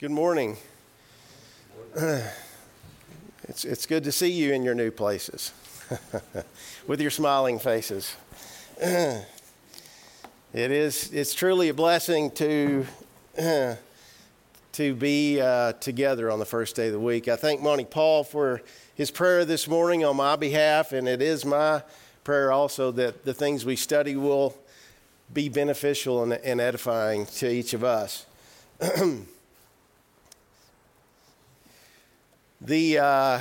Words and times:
Good 0.00 0.12
morning. 0.12 0.56
It's, 3.48 3.64
it's 3.64 3.86
good 3.86 4.04
to 4.04 4.12
see 4.12 4.30
you 4.30 4.52
in 4.52 4.62
your 4.62 4.74
new 4.74 4.90
places 4.90 5.52
with 6.86 7.00
your 7.00 7.10
smiling 7.10 7.58
faces. 7.58 8.14
it 8.78 9.24
is, 10.52 11.10
it's 11.12 11.32
truly 11.32 11.70
a 11.70 11.74
blessing 11.74 12.30
to, 12.32 12.86
to 14.72 14.94
be 14.94 15.40
uh, 15.40 15.72
together 15.72 16.30
on 16.30 16.38
the 16.38 16.44
first 16.44 16.76
day 16.76 16.88
of 16.88 16.92
the 16.92 17.00
week. 17.00 17.26
I 17.26 17.36
thank 17.36 17.62
Monty 17.62 17.86
Paul 17.86 18.22
for 18.22 18.60
his 18.94 19.10
prayer 19.10 19.46
this 19.46 19.66
morning 19.66 20.04
on 20.04 20.16
my 20.16 20.36
behalf, 20.36 20.92
and 20.92 21.08
it 21.08 21.22
is 21.22 21.46
my 21.46 21.82
prayer 22.22 22.52
also 22.52 22.90
that 22.92 23.24
the 23.24 23.32
things 23.34 23.64
we 23.64 23.76
study 23.76 24.14
will 24.14 24.54
be 25.32 25.48
beneficial 25.48 26.22
and, 26.22 26.34
and 26.34 26.60
edifying 26.60 27.24
to 27.26 27.50
each 27.50 27.72
of 27.72 27.82
us. 27.82 28.26
The 32.60 32.98
uh, 32.98 33.40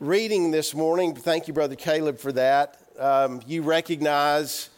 reading 0.00 0.50
this 0.50 0.74
morning, 0.74 1.14
thank 1.14 1.46
you, 1.46 1.54
Brother 1.54 1.76
Caleb, 1.76 2.18
for 2.18 2.32
that. 2.32 2.76
Um, 2.98 3.42
you 3.46 3.62
recognize 3.62 4.70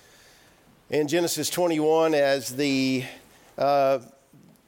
in 0.91 1.09
Genesis 1.09 1.48
21 1.48 2.12
as 2.12 2.55
the, 2.55 3.02
uh, 3.56 4.00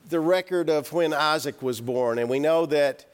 the 0.09 0.21
record 0.21 0.71
of 0.71 0.91
when 0.91 1.13
Isaac 1.13 1.61
was 1.61 1.83
born. 1.83 2.19
And 2.19 2.31
we 2.31 2.39
know 2.39 2.65
that 2.65 3.05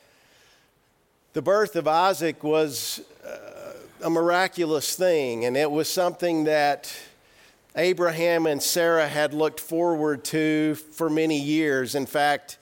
the 1.33 1.43
birth 1.43 1.75
of 1.75 1.89
Isaac 1.89 2.45
was 2.45 3.01
uh, 3.27 3.73
a 4.05 4.11
miraculous 4.11 4.95
thing, 4.95 5.45
and 5.45 5.57
it 5.57 5.73
was 5.73 5.89
something 5.89 6.45
that 6.45 6.97
Abraham 7.75 8.47
and 8.47 8.63
Sarah 8.63 9.09
had 9.09 9.35
looked 9.35 9.59
forward 9.59 10.23
to 10.27 10.77
for 10.77 11.11
many 11.11 11.41
years. 11.41 11.97
In 11.97 12.07
fact, 12.07 12.59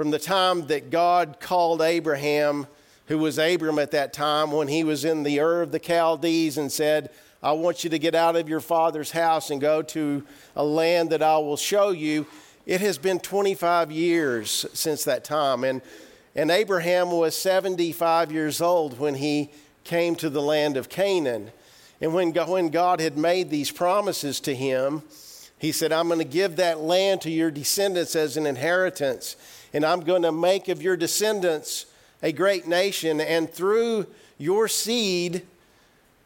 from 0.00 0.10
the 0.10 0.18
time 0.18 0.66
that 0.68 0.88
God 0.88 1.40
called 1.40 1.82
Abraham, 1.82 2.66
who 3.08 3.18
was 3.18 3.36
Abram 3.36 3.78
at 3.78 3.90
that 3.90 4.14
time, 4.14 4.50
when 4.50 4.66
he 4.66 4.82
was 4.82 5.04
in 5.04 5.24
the 5.24 5.38
Ur 5.38 5.60
of 5.60 5.72
the 5.72 5.78
Chaldees 5.78 6.56
and 6.56 6.72
said, 6.72 7.10
I 7.42 7.52
want 7.52 7.84
you 7.84 7.90
to 7.90 7.98
get 7.98 8.14
out 8.14 8.34
of 8.34 8.48
your 8.48 8.60
father's 8.60 9.10
house 9.10 9.50
and 9.50 9.60
go 9.60 9.82
to 9.82 10.24
a 10.56 10.64
land 10.64 11.10
that 11.10 11.22
I 11.22 11.36
will 11.36 11.58
show 11.58 11.90
you. 11.90 12.26
It 12.64 12.80
has 12.80 12.96
been 12.96 13.20
25 13.20 13.92
years 13.92 14.64
since 14.72 15.04
that 15.04 15.22
time. 15.22 15.64
And, 15.64 15.82
and 16.34 16.50
Abraham 16.50 17.10
was 17.10 17.36
75 17.36 18.32
years 18.32 18.62
old 18.62 18.98
when 18.98 19.16
he 19.16 19.50
came 19.84 20.16
to 20.16 20.30
the 20.30 20.40
land 20.40 20.78
of 20.78 20.88
Canaan. 20.88 21.50
And 22.00 22.14
when 22.14 22.32
when 22.32 22.70
God 22.70 23.00
had 23.00 23.18
made 23.18 23.50
these 23.50 23.70
promises 23.70 24.40
to 24.40 24.54
him, 24.54 25.02
he 25.58 25.72
said, 25.72 25.92
I'm 25.92 26.06
going 26.06 26.20
to 26.20 26.24
give 26.24 26.56
that 26.56 26.80
land 26.80 27.20
to 27.20 27.30
your 27.30 27.50
descendants 27.50 28.16
as 28.16 28.38
an 28.38 28.46
inheritance 28.46 29.36
and 29.72 29.84
I'm 29.84 30.00
going 30.00 30.22
to 30.22 30.32
make 30.32 30.68
of 30.68 30.82
your 30.82 30.96
descendants 30.96 31.86
a 32.22 32.32
great 32.32 32.66
nation, 32.66 33.20
and 33.20 33.50
through 33.50 34.06
your 34.38 34.68
seed 34.68 35.42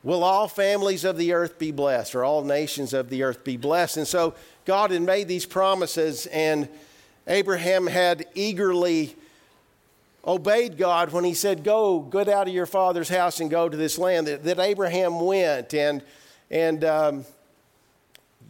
will 0.03 0.23
all 0.23 0.49
families 0.49 1.05
of 1.05 1.17
the 1.17 1.33
earth 1.33 1.59
be 1.59 1.71
blessed, 1.71 2.15
or 2.15 2.25
all 2.25 2.45
nations 2.45 2.93
of 2.93 3.09
the 3.11 3.23
earth 3.23 3.45
be 3.45 3.57
blessed. 3.57 3.97
And 3.97 4.07
so 4.07 4.35
God 4.65 4.91
had 4.91 5.03
made 5.03 5.29
these 5.29 5.47
promises, 5.47 6.27
and 6.27 6.69
Abraham 7.27 7.87
had 7.87 8.27
eagerly 8.35 9.15
obeyed 10.27 10.77
God 10.77 11.13
when 11.13 11.25
he 11.25 11.35
said, 11.35 11.65
Go, 11.65 12.01
get 12.01 12.29
out 12.29 12.49
of 12.49 12.55
your 12.55 12.67
father's 12.67 13.09
house 13.09 13.41
and 13.41 13.51
go 13.51 13.69
to 13.69 13.77
this 13.77 13.99
land. 13.99 14.27
That, 14.27 14.45
that 14.45 14.59
Abraham 14.59 15.21
went, 15.21 15.73
and, 15.75 16.03
and 16.51 16.85
um, 16.85 17.25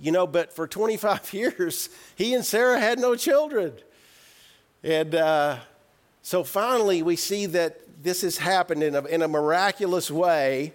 you 0.01 0.13
know, 0.13 0.27
but 0.27 0.53
for 0.53 0.67
25 0.67 1.33
years, 1.33 1.89
he 2.17 2.35
and 2.35 2.45
Sarah 2.45 2.81
had 2.81 2.99
no 2.99 3.15
children. 3.15 3.73
And 4.85 5.15
uh, 5.15 5.57
so 6.21 6.45
finally, 6.45 7.03
we 7.03 7.17
see 7.17 7.47
that 7.47 8.03
this 8.03 8.21
has 8.21 8.37
happened 8.37 8.83
in 8.83 8.95
a, 8.95 9.03
in 9.07 9.23
a 9.23 9.29
miraculous 9.29 10.11
way. 10.11 10.75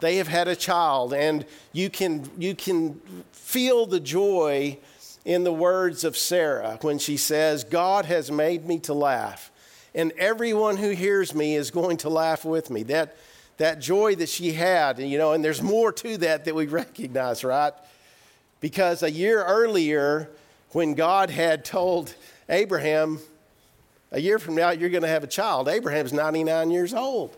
They 0.00 0.16
have 0.16 0.26
had 0.26 0.48
a 0.48 0.56
child, 0.56 1.14
and 1.14 1.46
you 1.72 1.88
can, 1.88 2.28
you 2.36 2.56
can 2.56 3.00
feel 3.30 3.86
the 3.86 4.00
joy 4.00 4.78
in 5.24 5.44
the 5.44 5.52
words 5.52 6.02
of 6.02 6.16
Sarah 6.16 6.78
when 6.82 6.98
she 6.98 7.16
says, 7.16 7.62
God 7.62 8.06
has 8.06 8.28
made 8.28 8.66
me 8.66 8.80
to 8.80 8.92
laugh, 8.92 9.52
and 9.94 10.10
everyone 10.18 10.76
who 10.76 10.90
hears 10.90 11.32
me 11.32 11.54
is 11.54 11.70
going 11.70 11.98
to 11.98 12.08
laugh 12.08 12.44
with 12.44 12.70
me. 12.70 12.82
That, 12.82 13.16
that 13.58 13.78
joy 13.78 14.16
that 14.16 14.28
she 14.28 14.50
had, 14.50 14.98
you 14.98 15.16
know, 15.16 15.32
and 15.32 15.44
there's 15.44 15.62
more 15.62 15.92
to 15.92 16.16
that 16.18 16.44
that 16.46 16.56
we 16.56 16.66
recognize, 16.66 17.44
right? 17.44 17.72
Because 18.58 19.04
a 19.04 19.10
year 19.12 19.44
earlier, 19.44 20.28
when 20.70 20.94
God 20.94 21.30
had 21.30 21.64
told 21.64 22.12
Abraham, 22.48 23.20
a 24.14 24.20
year 24.20 24.38
from 24.38 24.54
now, 24.54 24.70
you're 24.70 24.90
going 24.90 25.02
to 25.02 25.08
have 25.08 25.24
a 25.24 25.28
child. 25.28 25.68
Abraham's 25.68 26.12
99 26.12 26.70
years 26.70 26.94
old. 26.94 27.36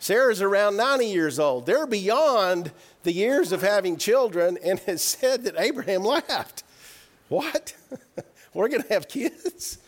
Sarah's 0.00 0.42
around 0.42 0.76
90 0.76 1.06
years 1.06 1.38
old. 1.38 1.66
They're 1.66 1.86
beyond 1.86 2.72
the 3.04 3.12
years 3.12 3.52
of 3.52 3.62
having 3.62 3.96
children, 3.96 4.58
and 4.62 4.80
it 4.88 4.98
said 4.98 5.44
that 5.44 5.54
Abraham 5.56 6.02
laughed. 6.02 6.64
What? 7.28 7.76
We're 8.54 8.68
going 8.68 8.82
to 8.82 8.88
have 8.88 9.08
kids? 9.08 9.78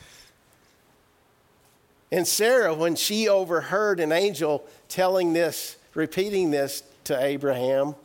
And 2.12 2.26
Sarah, 2.26 2.72
when 2.72 2.94
she 2.94 3.28
overheard 3.28 3.98
an 3.98 4.12
angel 4.12 4.64
telling 4.88 5.32
this, 5.32 5.76
repeating 5.94 6.52
this 6.52 6.84
to 7.04 7.20
Abraham, 7.20 7.96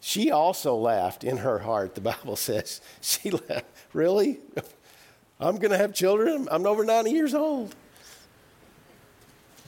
she 0.00 0.30
also 0.30 0.74
laughed 0.74 1.22
in 1.22 1.38
her 1.38 1.58
heart, 1.58 1.94
the 1.94 2.00
Bible 2.00 2.36
says. 2.36 2.80
She 3.02 3.30
laughed. 3.30 3.66
Really? 3.92 4.40
I'm 5.44 5.58
going 5.58 5.72
to 5.72 5.78
have 5.78 5.92
children. 5.92 6.48
I'm 6.50 6.66
over 6.66 6.84
90 6.84 7.10
years 7.10 7.34
old. 7.34 7.74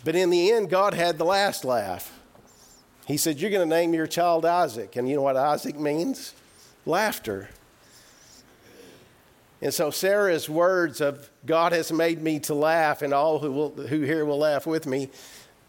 But 0.04 0.16
in 0.16 0.30
the 0.30 0.50
end, 0.52 0.70
God 0.70 0.94
had 0.94 1.18
the 1.18 1.24
last 1.24 1.66
laugh. 1.66 2.18
He 3.06 3.18
said, 3.18 3.38
You're 3.38 3.50
going 3.50 3.68
to 3.68 3.74
name 3.74 3.92
your 3.92 4.06
child 4.06 4.46
Isaac. 4.46 4.96
And 4.96 5.06
you 5.06 5.16
know 5.16 5.22
what 5.22 5.36
Isaac 5.36 5.78
means? 5.78 6.32
Laughter. 6.86 7.50
And 9.60 9.72
so 9.72 9.90
Sarah's 9.90 10.48
words 10.48 11.02
of 11.02 11.28
God 11.44 11.72
has 11.72 11.92
made 11.92 12.22
me 12.22 12.40
to 12.40 12.54
laugh, 12.54 13.02
and 13.02 13.12
all 13.12 13.38
who, 13.38 13.52
will, 13.52 13.70
who 13.70 14.00
hear 14.00 14.24
will 14.24 14.38
laugh 14.38 14.66
with 14.66 14.86
me, 14.86 15.10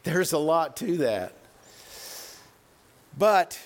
there's 0.03 0.31
a 0.31 0.37
lot 0.37 0.77
to 0.77 0.97
that. 0.97 1.33
But 3.17 3.59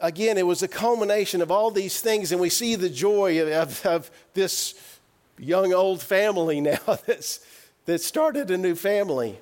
again, 0.00 0.36
it 0.36 0.46
was 0.46 0.62
a 0.62 0.68
culmination 0.68 1.40
of 1.40 1.50
all 1.50 1.70
these 1.70 2.00
things, 2.00 2.30
and 2.32 2.40
we 2.40 2.50
see 2.50 2.74
the 2.74 2.90
joy 2.90 3.40
of, 3.40 3.48
of, 3.48 3.86
of 3.86 4.10
this 4.34 4.95
young 5.38 5.72
old 5.72 6.02
family 6.02 6.60
now 6.60 6.78
that's, 7.06 7.40
that 7.86 8.00
started 8.00 8.50
a 8.50 8.58
new 8.58 8.74
family. 8.74 9.38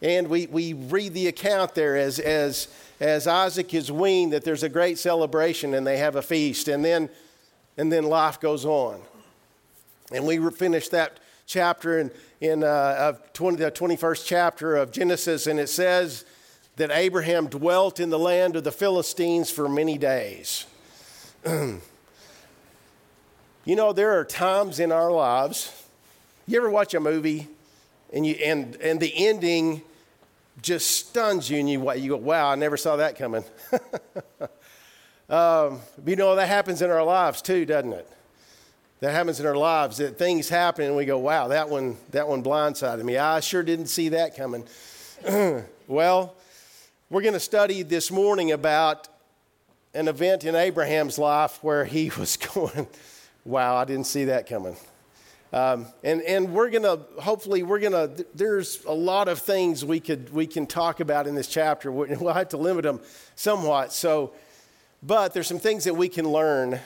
And 0.00 0.28
we, 0.28 0.46
we 0.48 0.72
read 0.72 1.14
the 1.14 1.28
account 1.28 1.74
there 1.74 1.96
as, 1.96 2.18
as, 2.18 2.68
as 2.98 3.28
Isaac 3.28 3.72
is 3.72 3.92
weaned 3.92 4.32
that 4.32 4.42
there's 4.42 4.64
a 4.64 4.68
great 4.68 4.98
celebration 4.98 5.74
and 5.74 5.86
they 5.86 5.98
have 5.98 6.16
a 6.16 6.22
feast. 6.22 6.66
And 6.66 6.84
then, 6.84 7.08
and 7.76 7.92
then 7.92 8.04
life 8.04 8.40
goes 8.40 8.64
on. 8.64 9.00
And 10.10 10.26
we 10.26 10.38
finish 10.50 10.88
that 10.88 11.18
chapter 11.46 11.98
in, 12.00 12.10
in 12.40 12.64
uh, 12.64 12.96
of 12.98 13.32
20, 13.32 13.58
the 13.58 13.70
21st 13.70 14.26
chapter 14.26 14.76
of 14.76 14.90
Genesis, 14.90 15.46
and 15.46 15.60
it 15.60 15.68
says 15.68 16.24
that 16.76 16.90
Abraham 16.90 17.46
dwelt 17.46 18.00
in 18.00 18.10
the 18.10 18.18
land 18.18 18.56
of 18.56 18.64
the 18.64 18.72
Philistines 18.72 19.50
for 19.50 19.68
many 19.68 19.98
days. 19.98 20.66
You 23.64 23.76
know, 23.76 23.92
there 23.92 24.18
are 24.18 24.24
times 24.24 24.80
in 24.80 24.90
our 24.90 25.12
lives, 25.12 25.84
you 26.48 26.58
ever 26.58 26.68
watch 26.68 26.94
a 26.94 27.00
movie 27.00 27.46
and, 28.12 28.26
you, 28.26 28.34
and, 28.34 28.74
and 28.76 28.98
the 28.98 29.12
ending 29.14 29.82
just 30.60 30.90
stuns 30.90 31.48
you 31.48 31.60
and 31.60 31.70
you, 31.70 31.92
you 31.92 32.08
go, 32.08 32.16
wow, 32.16 32.50
I 32.50 32.56
never 32.56 32.76
saw 32.76 32.96
that 32.96 33.16
coming. 33.16 33.44
um, 35.30 35.78
you 36.04 36.16
know, 36.16 36.34
that 36.34 36.48
happens 36.48 36.82
in 36.82 36.90
our 36.90 37.04
lives 37.04 37.40
too, 37.40 37.64
doesn't 37.64 37.92
it? 37.92 38.08
That 38.98 39.12
happens 39.12 39.38
in 39.38 39.46
our 39.46 39.56
lives 39.56 39.98
that 39.98 40.18
things 40.18 40.48
happen 40.48 40.86
and 40.86 40.96
we 40.96 41.04
go, 41.04 41.18
wow, 41.18 41.46
that 41.48 41.68
one, 41.68 41.96
that 42.10 42.26
one 42.26 42.42
blindsided 42.42 43.04
me. 43.04 43.16
I 43.16 43.38
sure 43.38 43.62
didn't 43.62 43.86
see 43.86 44.08
that 44.08 44.36
coming. 44.36 44.66
well, 45.86 46.34
we're 47.10 47.22
going 47.22 47.34
to 47.34 47.40
study 47.40 47.82
this 47.82 48.10
morning 48.10 48.50
about 48.50 49.06
an 49.94 50.08
event 50.08 50.42
in 50.42 50.56
Abraham's 50.56 51.16
life 51.16 51.62
where 51.62 51.84
he 51.84 52.10
was 52.18 52.36
going, 52.36 52.88
wow, 53.44 53.76
I 53.76 53.84
didn't 53.84 54.06
see 54.06 54.24
that 54.26 54.46
coming. 54.46 54.76
Um, 55.52 55.86
and, 56.02 56.22
and 56.22 56.52
we're 56.54 56.70
going 56.70 56.84
to, 56.84 57.00
hopefully, 57.20 57.62
we're 57.62 57.80
going 57.80 57.92
to, 57.92 58.26
there's 58.34 58.82
a 58.86 58.92
lot 58.92 59.28
of 59.28 59.38
things 59.38 59.84
we, 59.84 60.00
could, 60.00 60.32
we 60.32 60.46
can 60.46 60.66
talk 60.66 61.00
about 61.00 61.26
in 61.26 61.34
this 61.34 61.48
chapter. 61.48 61.92
We'll 61.92 62.32
have 62.32 62.48
to 62.50 62.56
limit 62.56 62.84
them 62.84 63.00
somewhat. 63.34 63.92
So, 63.92 64.32
but 65.02 65.34
there's 65.34 65.46
some 65.46 65.58
things 65.58 65.84
that 65.84 65.94
we 65.94 66.08
can 66.08 66.26
learn, 66.26 66.80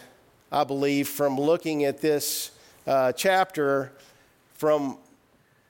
I 0.50 0.64
believe, 0.64 1.08
from 1.08 1.38
looking 1.38 1.85
at 1.85 2.00
this 2.00 2.50
uh, 2.87 3.12
chapter 3.12 3.93
from 4.55 4.99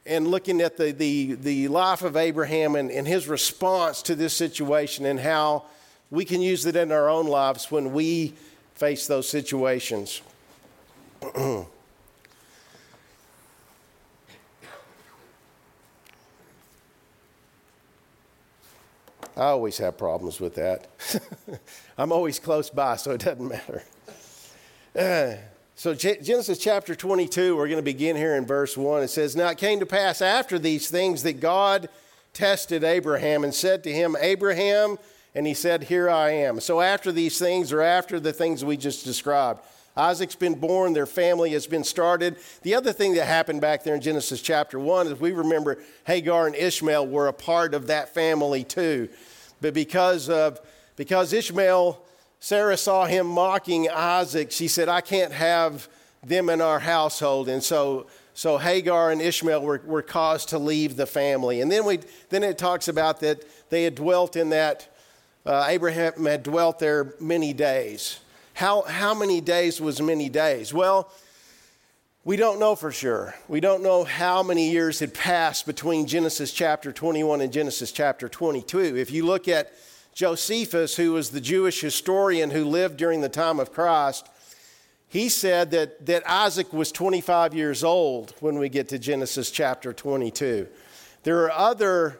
and 0.07 0.29
looking 0.29 0.61
at 0.61 0.77
the, 0.77 0.93
the, 0.93 1.35
the 1.35 1.69
life 1.69 2.03
of 2.03 2.17
Abraham 2.17 2.77
and, 2.77 2.93
and 2.93 3.09
his 3.09 3.27
response 3.27 4.03
to 4.03 4.15
this 4.15 4.33
situation 4.33 5.05
and 5.05 5.19
how 5.19 5.65
we 6.11 6.25
can 6.25 6.41
use 6.41 6.65
it 6.65 6.77
in 6.77 6.93
our 6.93 7.09
own 7.09 7.27
lives 7.27 7.73
when 7.73 7.93
we 7.93 8.33
face 8.75 9.09
those 9.09 9.29
situations. 9.29 10.23
I 19.37 19.45
always 19.49 19.77
have 19.79 19.99
problems 19.99 20.41
with 20.41 20.55
that. 20.55 20.89
I'm 21.99 22.11
always 22.11 22.39
close 22.39 22.71
by, 22.71 22.97
so 22.97 23.11
it 23.11 23.21
doesn't 23.21 23.47
matter. 23.47 23.83
Uh, 24.99 25.35
so, 25.75 25.95
G- 25.95 26.17
Genesis 26.23 26.59
chapter 26.59 26.95
22, 26.95 27.55
we're 27.55 27.67
going 27.67 27.77
to 27.77 27.83
begin 27.83 28.17
here 28.17 28.35
in 28.37 28.47
verse 28.47 28.79
1. 28.79 29.03
It 29.03 29.09
says, 29.09 29.37
Now 29.37 29.51
it 29.51 29.59
came 29.59 29.79
to 29.81 29.87
pass 29.87 30.23
after 30.23 30.59
these 30.59 30.89
things 30.89 31.23
that 31.25 31.41
God 31.41 31.91
tested 32.33 32.83
Abraham 32.83 33.45
and 33.45 33.55
said 33.55 33.85
to 33.85 33.93
him, 33.93 34.17
Abraham, 34.21 34.99
and 35.37 35.47
he 35.47 35.53
said, 35.55 35.85
Here 35.85 36.09
I 36.09 36.31
am. 36.31 36.59
So, 36.59 36.81
after 36.81 37.13
these 37.13 37.39
things, 37.39 37.71
or 37.71 37.83
after 37.83 38.19
the 38.19 38.33
things 38.33 38.65
we 38.65 38.79
just 38.79 39.05
described, 39.05 39.61
Isaac's 39.95 40.35
been 40.35 40.59
born, 40.59 40.95
their 40.95 41.07
family 41.07 41.53
has 41.53 41.67
been 41.67 41.85
started. 41.85 42.37
The 42.63 42.75
other 42.75 42.93
thing 42.93 43.15
that 43.15 43.27
happened 43.27 43.61
back 43.61 43.85
there 43.85 43.95
in 43.95 44.01
Genesis 44.01 44.41
chapter 44.41 44.79
1 44.79 45.07
is 45.09 45.21
we 45.21 45.33
remember 45.33 45.79
Hagar 46.05 46.47
and 46.47 46.57
Ishmael 46.57 47.07
were 47.07 47.29
a 47.29 47.33
part 47.33 47.75
of 47.75 47.87
that 47.87 48.13
family 48.15 48.65
too. 48.65 49.11
But 49.61 49.75
because 49.75 50.29
of 50.31 50.59
because 50.97 51.35
Ishmael, 51.35 52.03
Sarah 52.41 52.77
saw 52.79 53.05
him 53.05 53.27
mocking 53.27 53.91
Isaac, 53.91 54.51
she 54.51 54.69
said, 54.69 54.89
I 54.89 55.03
can't 55.03 55.33
have 55.33 55.89
them 56.23 56.49
in 56.49 56.63
our 56.63 56.79
household. 56.79 57.51
And 57.51 57.63
so 57.63 58.07
so 58.33 58.57
Hagar 58.57 59.11
and 59.11 59.21
Ishmael 59.21 59.63
were, 59.63 59.83
were 59.85 60.03
caused 60.03 60.51
to 60.51 60.59
leave 60.59 60.97
the 60.97 61.07
family. 61.07 61.61
And 61.61 61.71
then 61.71 61.85
we 61.85 62.01
then 62.31 62.43
it 62.43 62.57
talks 62.57 62.89
about 62.89 63.21
that 63.21 63.45
they 63.69 63.85
had 63.85 63.97
dwelt 63.97 64.35
in 64.35 64.49
that 64.51 64.89
uh, 65.47 65.67
Abraham 65.69 66.27
had 66.27 66.43
dwelt 66.43 66.79
there 66.79 67.15
many 67.21 67.53
days. 67.53 68.19
How, 68.55 68.83
how 68.83 69.15
many 69.15 69.41
days 69.41 69.81
was 69.81 70.01
many 70.01 70.29
days? 70.29 70.75
Well, 70.75 71.11
we 72.25 72.37
don't 72.37 72.59
know 72.59 72.75
for 72.75 72.91
sure. 72.91 73.35
We 73.47 73.61
don't 73.61 73.83
know 73.83 74.03
how 74.03 74.43
many 74.43 74.71
years 74.71 74.99
had 74.99 75.15
passed 75.15 75.65
between 75.65 76.07
Genesis 76.07 76.53
chapter 76.53 76.91
21 76.91 77.41
and 77.41 77.53
Genesis 77.53 77.93
chapter 77.93 78.29
22. 78.29 78.97
If 78.97 79.13
you 79.13 79.25
look 79.25 79.47
at 79.47 79.73
Josephus, 80.13 80.97
who 80.97 81.13
was 81.13 81.31
the 81.31 81.41
Jewish 81.41 81.81
historian 81.81 82.51
who 82.51 82.65
lived 82.65 82.97
during 82.97 83.21
the 83.21 83.29
time 83.29 83.61
of 83.61 83.73
Christ, 83.73 84.29
he 85.07 85.29
said 85.29 85.71
that, 85.71 86.05
that 86.07 86.29
Isaac 86.29 86.73
was 86.73 86.91
25 86.91 87.55
years 87.55 87.85
old 87.85 88.35
when 88.41 88.59
we 88.59 88.69
get 88.69 88.89
to 88.89 88.99
Genesis 88.99 89.53
chapter 89.53 89.93
22. 89.93 90.67
There 91.23 91.45
are 91.45 91.53
other 91.53 92.19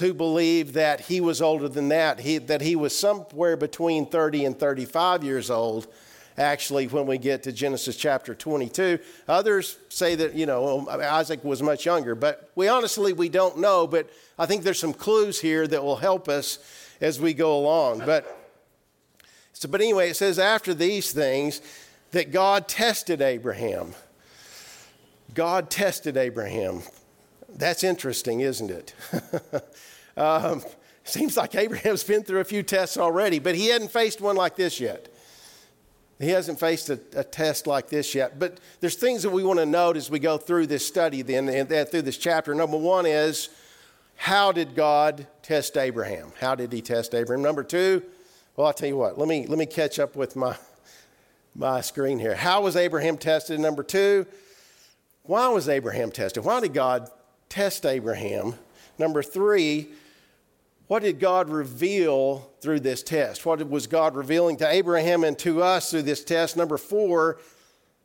who 0.00 0.12
believe 0.12 0.72
that 0.74 1.02
he 1.02 1.20
was 1.20 1.40
older 1.40 1.68
than 1.68 1.88
that, 1.88 2.20
he, 2.20 2.38
that 2.38 2.60
he 2.60 2.76
was 2.76 2.96
somewhere 2.96 3.56
between 3.56 4.06
30 4.06 4.44
and 4.44 4.58
35 4.58 5.24
years 5.24 5.50
old, 5.50 5.86
actually, 6.36 6.86
when 6.88 7.06
we 7.06 7.18
get 7.18 7.44
to 7.44 7.52
Genesis 7.52 7.96
chapter 7.96 8.34
22. 8.34 8.98
Others 9.28 9.78
say 9.88 10.14
that, 10.16 10.34
you 10.34 10.44
know, 10.44 10.80
um, 10.80 11.00
Isaac 11.00 11.42
was 11.44 11.62
much 11.62 11.86
younger, 11.86 12.14
but 12.14 12.50
we 12.54 12.68
honestly, 12.68 13.12
we 13.12 13.28
don't 13.28 13.58
know, 13.58 13.86
but 13.86 14.10
I 14.38 14.46
think 14.46 14.64
there's 14.64 14.78
some 14.78 14.92
clues 14.92 15.40
here 15.40 15.66
that 15.66 15.82
will 15.82 15.96
help 15.96 16.28
us 16.28 16.58
as 17.00 17.20
we 17.20 17.32
go 17.32 17.56
along. 17.56 18.00
But, 18.00 18.26
so, 19.52 19.68
but 19.68 19.80
anyway, 19.80 20.10
it 20.10 20.16
says 20.16 20.38
after 20.38 20.74
these 20.74 21.12
things 21.12 21.62
that 22.10 22.32
God 22.32 22.68
tested 22.68 23.20
Abraham. 23.20 23.94
God 25.34 25.70
tested 25.70 26.16
Abraham. 26.16 26.82
That's 27.56 27.82
interesting, 27.82 28.40
isn't 28.40 28.70
it? 28.70 28.94
um, 30.16 30.62
seems 31.04 31.36
like 31.36 31.54
Abraham's 31.54 32.04
been 32.04 32.22
through 32.22 32.40
a 32.40 32.44
few 32.44 32.62
tests 32.62 32.98
already, 32.98 33.38
but 33.38 33.54
he 33.54 33.68
hadn't 33.68 33.90
faced 33.90 34.20
one 34.20 34.36
like 34.36 34.56
this 34.56 34.78
yet. 34.78 35.08
He 36.18 36.30
hasn't 36.30 36.58
faced 36.58 36.88
a, 36.90 36.98
a, 37.14 37.24
test 37.24 37.66
like 37.66 37.88
this 37.88 38.14
yet. 38.14 38.38
But 38.38 38.58
there's 38.80 38.94
things 38.94 39.22
that 39.22 39.30
we 39.30 39.42
want 39.42 39.58
to 39.58 39.66
note 39.66 39.96
as 39.96 40.10
we 40.10 40.18
go 40.18 40.38
through 40.38 40.66
this 40.66 40.86
study, 40.86 41.20
then, 41.22 41.48
and 41.48 41.68
through 41.68 42.02
this 42.02 42.16
chapter. 42.16 42.54
Number 42.54 42.78
one 42.78 43.04
is 43.04 43.50
how 44.16 44.50
did 44.50 44.74
God 44.74 45.26
test 45.42 45.76
Abraham? 45.76 46.32
How 46.40 46.54
did 46.54 46.72
he 46.72 46.80
test 46.80 47.14
Abraham? 47.14 47.42
Number 47.42 47.62
two, 47.62 48.02
well, 48.56 48.66
I'll 48.66 48.72
tell 48.72 48.88
you 48.88 48.96
what, 48.96 49.18
let 49.18 49.28
me, 49.28 49.46
let 49.46 49.58
me 49.58 49.66
catch 49.66 49.98
up 49.98 50.16
with 50.16 50.36
my, 50.36 50.56
my 51.54 51.82
screen 51.82 52.18
here. 52.18 52.34
How 52.34 52.62
was 52.62 52.76
Abraham 52.76 53.18
tested? 53.18 53.60
Number 53.60 53.82
two, 53.82 54.26
why 55.24 55.48
was 55.48 55.68
Abraham 55.68 56.10
tested? 56.10 56.44
Why 56.44 56.60
did 56.60 56.72
God 56.72 57.10
test 57.48 57.86
Abraham. 57.86 58.54
Number 58.98 59.22
three, 59.22 59.88
what 60.86 61.02
did 61.02 61.18
God 61.18 61.48
reveal 61.48 62.50
through 62.60 62.80
this 62.80 63.02
test? 63.02 63.44
What 63.44 63.68
was 63.68 63.86
God 63.86 64.14
revealing 64.14 64.56
to 64.58 64.68
Abraham 64.68 65.24
and 65.24 65.38
to 65.40 65.62
us 65.62 65.90
through 65.90 66.02
this 66.02 66.22
test? 66.22 66.56
Number 66.56 66.78
four, 66.78 67.38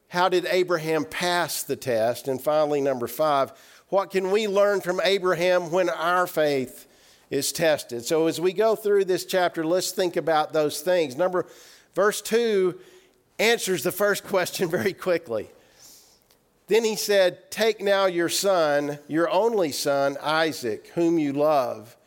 how 0.07 0.29
did 0.29 0.45
Abraham 0.47 1.05
pass 1.05 1.63
the 1.63 1.75
test? 1.75 2.27
And 2.27 2.41
finally, 2.41 2.81
number 2.81 3.07
five, 3.07 3.53
what 3.89 4.09
can 4.09 4.31
we 4.31 4.47
learn 4.47 4.81
from 4.81 4.99
Abraham 5.03 5.71
when 5.71 5.89
our 5.89 6.25
faith 6.25 6.88
is 7.29 7.51
tested? 7.51 8.03
So 8.03 8.27
as 8.27 8.41
we 8.41 8.51
go 8.51 8.75
through 8.75 9.05
this 9.05 9.25
chapter, 9.25 9.63
let's 9.63 9.91
think 9.91 10.17
about 10.17 10.51
those 10.51 10.81
things. 10.81 11.15
Number 11.15 11.45
verse 11.93 12.21
2 12.21 12.79
answers 13.38 13.83
the 13.83 13.91
first 13.91 14.23
question 14.27 14.69
very 14.69 14.93
quickly. 14.93 15.49
Then 16.71 16.85
he 16.85 16.95
said, 16.95 17.51
Take 17.51 17.81
now 17.81 18.06
your 18.06 18.29
son, 18.29 18.97
your 19.09 19.29
only 19.29 19.73
son, 19.73 20.15
Isaac, 20.21 20.89
whom 20.95 21.19
you 21.19 21.33
love, 21.33 21.97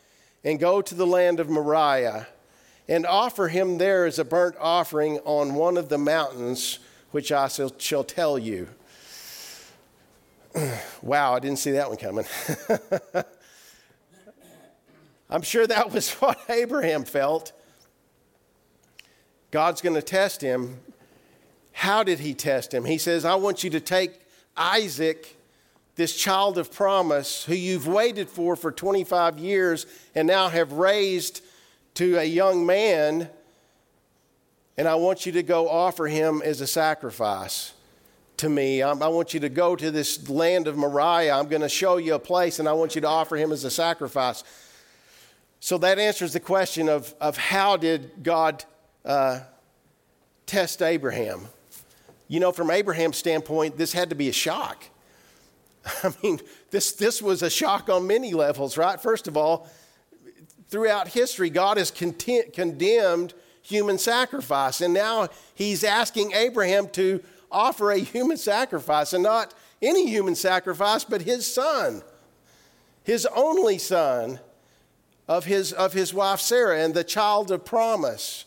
and 0.43 0.59
go 0.59 0.81
to 0.81 0.95
the 0.95 1.07
land 1.07 1.39
of 1.39 1.51
Moriah, 1.51 2.29
and 2.89 3.05
offer 3.05 3.49
him 3.49 3.77
there 3.77 4.07
as 4.07 4.19
a 4.19 4.25
burnt 4.25 4.57
offering 4.59 5.19
on 5.27 5.53
one 5.53 5.77
of 5.77 5.91
the 5.91 5.99
mountains 5.99 6.79
which 7.11 7.31
I 7.31 7.49
shall 7.49 8.05
tell 8.05 8.39
you. 8.39 8.69
wow, 11.03 11.35
I 11.35 11.41
didn't 11.41 11.59
see 11.59 11.73
that 11.73 11.91
one 11.91 11.99
coming. 11.99 12.25
I'm 15.29 15.43
sure 15.43 15.67
that 15.67 15.93
was 15.93 16.11
what 16.21 16.41
Abraham 16.49 17.05
felt. 17.05 17.53
God's 19.51 19.83
going 19.83 19.95
to 19.95 20.01
test 20.01 20.41
him. 20.41 20.81
How 21.73 22.03
did 22.03 22.21
he 22.21 22.33
test 22.33 22.73
him? 22.73 22.87
He 22.87 22.97
says, 22.97 23.27
I 23.27 23.35
want 23.35 23.63
you 23.63 23.69
to 23.69 23.81
take 23.81 24.24
Isaac, 24.57 25.37
this 25.97 26.17
child 26.17 26.59
of 26.59 26.73
promise, 26.73 27.45
who 27.45 27.55
you've 27.55 27.87
waited 27.87 28.29
for 28.29 28.57
for 28.57 28.73
25 28.73 29.39
years 29.39 29.87
and 30.15 30.27
now 30.27 30.49
have 30.49 30.73
raised 30.73 31.43
to 31.95 32.17
a 32.19 32.25
young 32.25 32.67
man, 32.67 33.29
and 34.77 34.89
I 34.89 34.97
want 34.97 35.27
you 35.27 35.33
to 35.33 35.43
go 35.43 35.69
offer 35.69 36.07
him 36.07 36.43
as 36.43 36.61
a 36.61 36.67
sacrifice 36.67 37.73
to 38.39 38.49
me. 38.49 38.83
I, 38.83 38.91
I 38.91 39.09
want 39.09 39.35
you 39.35 39.41
to 39.41 39.49
go 39.49 39.77
to 39.77 39.91
this 39.91 40.29
land 40.29 40.67
of 40.67 40.77
Moriah. 40.77 41.37
I'm 41.37 41.49
going 41.49 41.63
to 41.63 41.69
show 41.69 41.99
you 41.99 42.15
a 42.15 42.19
place, 42.19 42.59
and 42.59 42.69
I 42.69 42.73
want 42.73 42.95
you 42.95 43.01
to 43.03 43.09
offer 43.09 43.37
him 43.37 43.53
as 43.53 43.65
a 43.65 43.71
sacrifice. 43.71 44.43
So 45.61 45.79
that 45.79 45.99
answers 45.99 46.33
the 46.33 46.41
question 46.41 46.89
of, 46.89 47.15
of 47.21 47.37
how 47.37 47.77
did 47.77 48.23
God 48.23 48.65
uh, 49.05 49.41
test 50.47 50.83
Abraham? 50.83 51.47
You 52.29 52.41
know, 52.41 52.53
from 52.53 52.71
Abraham's 52.71 53.17
standpoint, 53.17 53.77
this 53.77 53.93
had 53.93 54.11
to 54.11 54.17
be 54.17 54.29
a 54.29 54.33
shock. 54.33 54.85
I 56.03 56.13
mean, 56.23 56.41
this, 56.71 56.93
this 56.93 57.21
was 57.21 57.43
a 57.43 57.51
shock 57.51 57.89
on 57.89 58.07
many 58.07 58.33
levels, 58.33 58.77
right? 58.79 59.01
First 59.01 59.29
of 59.29 59.37
all, 59.37 59.69
throughout 60.69 61.09
history, 61.09 61.51
God 61.51 61.77
has 61.77 61.91
content, 61.91 62.53
condemned 62.53 63.35
human 63.63 63.99
sacrifice. 63.99 64.81
And 64.81 64.95
now 64.95 65.29
he's 65.55 65.85
asking 65.85 66.33
Abraham 66.33 66.89
to 66.91 67.23
offer 67.51 67.91
a 67.91 67.99
human 67.99 68.37
sacrifice, 68.37 69.13
and 69.13 69.23
not 69.23 69.55
any 69.81 70.09
human 70.09 70.35
sacrifice, 70.35 71.05
but 71.05 71.23
his 71.23 71.53
son, 71.53 72.03
his 73.05 73.27
only 73.35 73.79
son 73.79 74.41
of 75.29 75.45
his, 75.45 75.73
of 75.73 75.93
his 75.93 76.13
wife 76.13 76.41
Sarah, 76.41 76.81
and 76.81 76.95
the 76.95 77.05
child 77.05 77.51
of 77.51 77.65
promise 77.65 78.45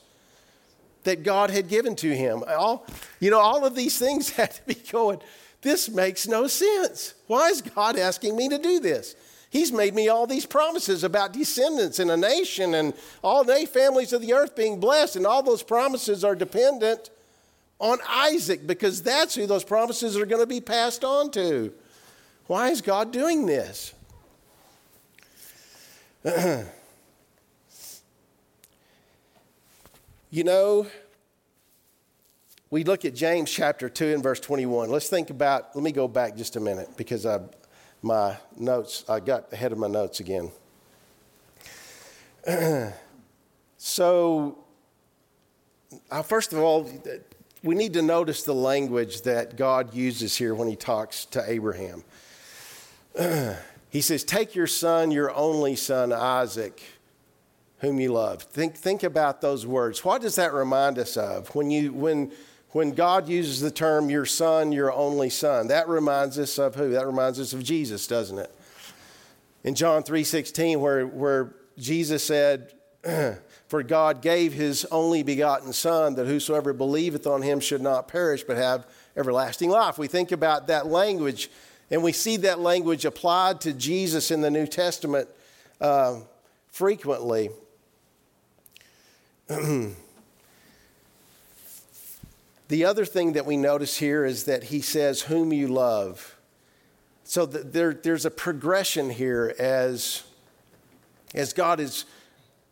that 1.07 1.23
God 1.23 1.49
had 1.49 1.69
given 1.69 1.95
to 1.95 2.13
him. 2.13 2.43
All, 2.49 2.85
you 3.21 3.31
know, 3.31 3.39
all 3.39 3.65
of 3.65 3.75
these 3.75 3.97
things 3.97 4.29
had 4.37 4.51
to 4.51 4.61
be 4.65 4.75
going, 4.75 5.19
this 5.61 5.89
makes 5.89 6.27
no 6.27 6.47
sense. 6.47 7.13
Why 7.27 7.47
is 7.47 7.61
God 7.61 7.97
asking 7.97 8.35
me 8.35 8.49
to 8.49 8.57
do 8.57 8.81
this? 8.81 9.15
He's 9.49 9.71
made 9.71 9.95
me 9.95 10.09
all 10.09 10.27
these 10.27 10.45
promises 10.45 11.05
about 11.05 11.31
descendants 11.31 11.99
and 11.99 12.11
a 12.11 12.17
nation 12.17 12.73
and 12.73 12.93
all 13.23 13.45
the 13.45 13.65
families 13.65 14.11
of 14.11 14.21
the 14.21 14.33
earth 14.33 14.53
being 14.53 14.81
blessed, 14.81 15.15
and 15.15 15.25
all 15.25 15.41
those 15.41 15.63
promises 15.63 16.25
are 16.25 16.35
dependent 16.35 17.09
on 17.79 17.99
Isaac 18.09 18.67
because 18.67 19.01
that's 19.01 19.33
who 19.33 19.47
those 19.47 19.63
promises 19.63 20.17
are 20.17 20.25
going 20.25 20.41
to 20.41 20.45
be 20.45 20.59
passed 20.59 21.05
on 21.05 21.31
to. 21.31 21.73
Why 22.47 22.69
is 22.69 22.81
God 22.81 23.13
doing 23.13 23.45
this? 23.45 23.93
You 30.37 30.43
know, 30.43 30.85
we 32.69 32.83
look 32.83 33.05
at 33.05 33.15
James 33.15 33.51
chapter 33.51 33.89
2 33.89 34.13
and 34.13 34.21
verse 34.21 34.39
21. 34.39 34.91
Let's 34.91 35.09
think 35.09 35.31
about, 35.31 35.75
let 35.75 35.83
me 35.83 35.91
go 35.91 36.07
back 36.07 36.37
just 36.37 36.55
a 36.57 36.59
minute 36.59 36.89
because 36.95 37.25
I, 37.25 37.39
my 38.03 38.37
notes, 38.55 39.03
I 39.09 39.19
got 39.19 39.51
ahead 39.51 39.71
of 39.71 39.79
my 39.79 39.87
notes 39.87 40.19
again. 40.19 40.51
so, 43.79 44.59
first 46.25 46.53
of 46.53 46.59
all, 46.59 46.87
we 47.63 47.73
need 47.73 47.93
to 47.93 48.03
notice 48.03 48.43
the 48.43 48.53
language 48.53 49.23
that 49.23 49.57
God 49.57 49.95
uses 49.95 50.37
here 50.37 50.53
when 50.53 50.67
he 50.67 50.75
talks 50.75 51.25
to 51.25 51.43
Abraham. 51.49 52.03
he 53.89 54.01
says, 54.01 54.23
Take 54.23 54.53
your 54.53 54.67
son, 54.67 55.09
your 55.09 55.33
only 55.33 55.75
son, 55.75 56.13
Isaac 56.13 56.79
whom 57.79 57.99
you 57.99 58.11
love. 58.11 58.41
Think, 58.41 58.75
think 58.75 59.03
about 59.03 59.41
those 59.41 59.65
words. 59.65 60.03
What 60.03 60.21
does 60.21 60.35
that 60.35 60.53
remind 60.53 60.97
us 60.97 61.15
of? 61.17 61.53
When, 61.53 61.69
you, 61.69 61.93
when, 61.93 62.31
when 62.71 62.91
God 62.91 63.27
uses 63.27 63.61
the 63.61 63.71
term 63.71 64.09
your 64.09 64.25
son, 64.25 64.71
your 64.71 64.91
only 64.91 65.29
son, 65.29 65.67
that 65.67 65.87
reminds 65.87 66.39
us 66.39 66.57
of 66.57 66.75
who? 66.75 66.91
That 66.91 67.05
reminds 67.05 67.39
us 67.39 67.53
of 67.53 67.63
Jesus, 67.63 68.07
doesn't 68.07 68.39
it? 68.39 68.51
In 69.63 69.75
John 69.75 70.03
3.16, 70.03 70.79
where, 70.79 71.05
where 71.05 71.53
Jesus 71.77 72.23
said, 72.23 72.73
For 73.67 73.83
God 73.83 74.21
gave 74.21 74.53
his 74.53 74.85
only 74.85 75.23
begotten 75.23 75.73
Son, 75.73 76.15
that 76.15 76.25
whosoever 76.25 76.71
believeth 76.71 77.27
on 77.27 77.41
him 77.41 77.59
should 77.59 77.81
not 77.81 78.07
perish, 78.07 78.43
but 78.43 78.55
have 78.55 78.87
everlasting 79.17 79.69
life. 79.69 79.97
We 79.97 80.07
think 80.07 80.31
about 80.31 80.67
that 80.67 80.87
language, 80.87 81.49
and 81.91 82.01
we 82.01 82.13
see 82.13 82.37
that 82.37 82.59
language 82.59 83.03
applied 83.03 83.59
to 83.61 83.73
Jesus 83.73 84.31
in 84.31 84.39
the 84.39 84.49
New 84.49 84.67
Testament 84.67 85.27
uh, 85.81 86.21
frequently. 86.69 87.49
the 92.67 92.85
other 92.85 93.05
thing 93.05 93.33
that 93.33 93.45
we 93.45 93.57
notice 93.57 93.97
here 93.97 94.25
is 94.25 94.43
that 94.45 94.65
he 94.65 94.81
says, 94.81 95.21
Whom 95.23 95.53
you 95.53 95.67
love. 95.67 96.35
So 97.23 97.45
there, 97.45 97.93
there's 97.93 98.25
a 98.25 98.31
progression 98.31 99.09
here 99.09 99.53
as, 99.59 100.23
as 101.33 101.53
God 101.53 101.79
is 101.79 102.05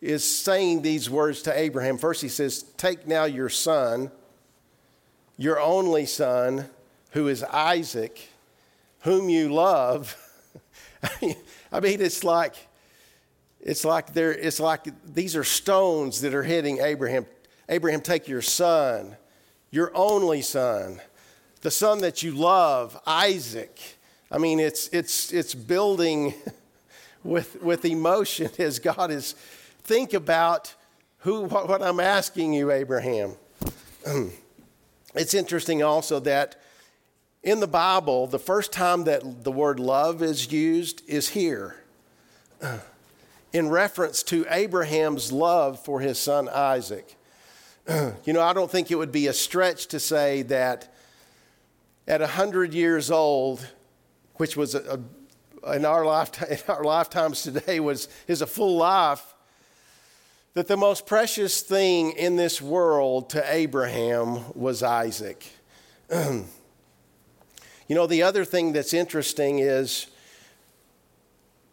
is 0.05 0.23
saying 0.23 0.83
these 0.83 1.09
words 1.09 1.41
to 1.43 1.57
Abraham. 1.57 1.97
First, 1.97 2.21
he 2.21 2.29
says, 2.29 2.63
Take 2.77 3.07
now 3.07 3.25
your 3.25 3.49
son, 3.49 4.11
your 5.37 5.59
only 5.59 6.05
son, 6.05 6.69
who 7.11 7.27
is 7.27 7.43
Isaac, 7.43 8.29
whom 8.99 9.29
you 9.29 9.49
love. 9.49 10.15
I 11.71 11.79
mean, 11.79 12.01
it's 12.01 12.23
like, 12.23 12.55
it's 13.65 13.83
like 13.83 14.13
there, 14.13 14.31
it's 14.31 14.59
like 14.59 14.87
these 15.13 15.35
are 15.35 15.43
stones 15.43 16.21
that 16.21 16.35
are 16.35 16.43
hitting 16.43 16.79
Abraham. 16.79 17.25
Abraham, 17.67 17.99
take 17.99 18.27
your 18.27 18.43
son, 18.43 19.17
your 19.71 19.91
only 19.95 20.43
son, 20.43 21.01
the 21.61 21.71
son 21.71 21.99
that 22.01 22.21
you 22.21 22.31
love, 22.31 22.97
Isaac. 23.07 23.97
I 24.31 24.37
mean, 24.37 24.59
it's 24.59 24.87
it's 24.89 25.33
it's 25.33 25.55
building 25.55 26.35
with 27.23 27.61
with 27.63 27.83
emotion 27.85 28.51
as 28.59 28.77
God 28.77 29.09
is 29.09 29.33
think 29.83 30.13
about 30.13 30.75
who, 31.19 31.41
what, 31.45 31.67
what 31.67 31.81
I'm 31.81 31.99
asking 31.99 32.53
you, 32.53 32.71
Abraham. 32.71 33.33
it's 35.15 35.33
interesting 35.33 35.81
also 35.81 36.19
that 36.19 36.61
in 37.41 37.59
the 37.59 37.67
Bible, 37.67 38.27
the 38.27 38.37
first 38.37 38.71
time 38.71 39.05
that 39.05 39.43
the 39.43 39.51
word 39.51 39.79
love 39.79 40.21
is 40.21 40.51
used 40.51 41.01
is 41.07 41.29
here, 41.29 41.77
in 43.55 43.69
reference 43.69 44.21
to 44.21 44.45
Abraham's 44.49 45.31
love 45.31 45.79
for 45.79 46.01
his 46.01 46.19
son 46.19 46.49
Isaac. 46.49 47.15
you 47.89 48.33
know, 48.33 48.41
I 48.41 48.51
don't 48.51 48.69
think 48.69 48.91
it 48.91 48.95
would 48.95 49.13
be 49.13 49.27
a 49.27 49.33
stretch 49.33 49.87
to 49.87 49.99
say 49.99 50.41
that 50.41 50.93
at 52.05 52.19
100 52.19 52.73
years 52.73 53.09
old, 53.09 53.65
which 54.35 54.57
was 54.57 54.75
a, 54.75 54.99
a, 55.63 55.73
in, 55.73 55.85
our 55.85 56.05
lifetime, 56.05 56.49
in 56.51 56.57
our 56.67 56.83
lifetimes 56.83 57.43
today 57.43 57.79
was, 57.79 58.09
is 58.27 58.41
a 58.41 58.45
full 58.45 58.75
life, 58.75 59.33
that 60.53 60.67
the 60.67 60.75
most 60.75 61.05
precious 61.05 61.61
thing 61.61 62.11
in 62.11 62.35
this 62.35 62.61
world 62.61 63.29
to 63.29 63.53
Abraham 63.53 64.53
was 64.53 64.83
Isaac. 64.83 65.49
you 66.11 66.45
know, 67.87 68.05
the 68.05 68.21
other 68.21 68.43
thing 68.43 68.73
that's 68.73 68.93
interesting 68.93 69.59
is 69.59 70.07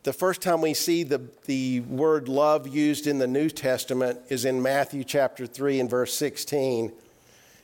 the 0.02 0.12
first 0.12 0.42
time 0.42 0.61
we 0.61 0.75
see 0.75 1.02
the, 1.02 1.21
the 1.44 1.80
word 1.80 2.28
love 2.28 2.66
used 2.66 3.06
in 3.06 3.18
the 3.18 3.26
New 3.26 3.49
Testament 3.49 4.18
is 4.28 4.44
in 4.44 4.61
Matthew 4.61 5.04
chapter 5.04 5.47
3 5.47 5.80
and 5.80 5.90
verse 5.90 6.14
16 6.14 6.92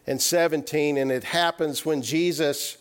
and 0.07 0.23
17. 0.23 0.97
And 0.99 1.11
it 1.11 1.25
happens 1.25 1.85
when 1.85 2.03
Jesus 2.03 2.79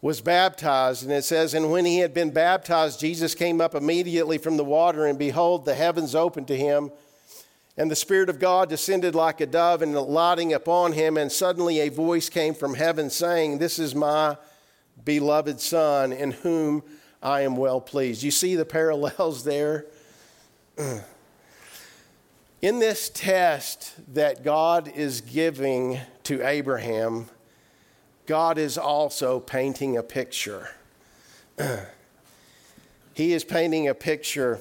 was 0.00 0.20
baptized. 0.20 1.04
And 1.04 1.12
it 1.12 1.24
says, 1.24 1.54
And 1.54 1.70
when 1.70 1.84
he 1.84 1.98
had 1.98 2.12
been 2.12 2.30
baptized, 2.30 2.98
Jesus 2.98 3.34
came 3.34 3.60
up 3.60 3.74
immediately 3.74 4.38
from 4.38 4.56
the 4.56 4.64
water, 4.64 5.06
and 5.06 5.18
behold, 5.18 5.64
the 5.64 5.74
heavens 5.74 6.14
opened 6.14 6.48
to 6.48 6.56
him 6.56 6.90
and 7.78 7.90
the 7.90 7.96
Spirit 7.96 8.30
of 8.30 8.38
God 8.38 8.70
descended 8.70 9.14
like 9.14 9.40
a 9.40 9.46
dove 9.46 9.82
and 9.82 9.94
lighting 9.94 10.54
upon 10.54 10.92
him, 10.92 11.18
and 11.18 11.30
suddenly 11.30 11.80
a 11.80 11.90
voice 11.90 12.30
came 12.30 12.54
from 12.54 12.74
heaven 12.74 13.10
saying, 13.10 13.58
This 13.58 13.78
is 13.78 13.94
my 13.94 14.38
beloved 15.04 15.60
Son, 15.60 16.12
in 16.12 16.30
whom 16.30 16.82
I 17.26 17.40
am 17.40 17.56
well 17.56 17.80
pleased. 17.80 18.22
You 18.22 18.30
see 18.30 18.54
the 18.54 18.64
parallels 18.64 19.42
there? 19.42 19.86
In 22.62 22.78
this 22.78 23.10
test 23.12 23.94
that 24.14 24.44
God 24.44 24.86
is 24.94 25.22
giving 25.22 25.98
to 26.22 26.46
Abraham, 26.46 27.28
God 28.26 28.58
is 28.58 28.78
also 28.78 29.40
painting 29.40 29.96
a 29.96 30.04
picture. 30.04 30.70
he 33.14 33.32
is 33.32 33.42
painting 33.42 33.88
a 33.88 33.94
picture 33.94 34.60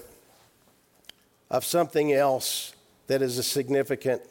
of 1.51 1.63
something 1.63 2.13
else 2.13 2.73
that 3.05 3.21
is 3.21 3.37
a 3.37 3.43
significant 3.43 4.23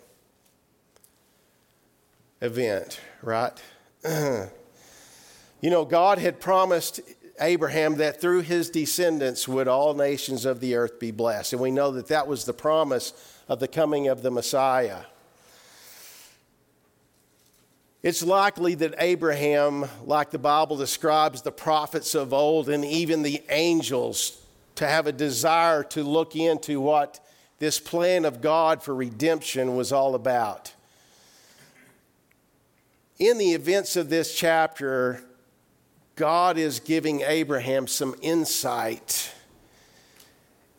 event, 2.41 3.01
right? 3.23 3.63
you 4.05 4.51
know, 5.63 5.85
God 5.85 6.19
had 6.19 6.41
promised 6.41 7.01
Abraham 7.41 7.97
that 7.97 8.21
through 8.21 8.43
his 8.43 8.71
descendants 8.71 9.49
would 9.49 9.67
all 9.67 9.95
nations 9.95 10.45
of 10.45 10.61
the 10.61 10.77
earth 10.77 11.01
be 11.01 11.11
blessed. 11.11 11.53
And 11.53 11.63
we 11.63 11.71
know 11.71 11.91
that 11.93 12.09
that 12.09 12.27
was 12.27 12.45
the 12.45 12.53
promise 12.53 13.13
of 13.49 13.61
the 13.61 13.69
coming 13.69 14.09
of 14.09 14.23
the 14.23 14.31
Messiah. 14.31 15.01
It's 18.03 18.23
likely 18.23 18.75
that 18.77 18.95
Abraham, 18.99 19.87
like 20.05 20.31
the 20.31 20.39
Bible 20.39 20.77
describes 20.77 21.43
the 21.43 21.51
prophets 21.51 22.15
of 22.15 22.33
old 22.33 22.69
and 22.69 22.85
even 22.85 23.23
the 23.23 23.43
angels, 23.49 24.41
to 24.77 24.87
have 24.87 25.07
a 25.07 25.13
desire 25.13 25.83
to 25.85 26.03
look 26.03 26.37
into 26.37 26.81
what 26.81 27.21
this 27.59 27.81
plan 27.81 28.25
of 28.25 28.41
God 28.41 28.83
for 28.83 28.95
redemption 28.95 29.77
was 29.77 29.93
all 29.93 30.15
about. 30.15 30.75
In 33.19 33.39
the 33.39 33.53
events 33.53 33.97
of 33.97 34.11
this 34.11 34.37
chapter, 34.37 35.23
God 36.17 36.59
is 36.59 36.81
giving 36.81 37.23
Abraham 37.23 37.87
some 37.87 38.15
insight 38.23 39.33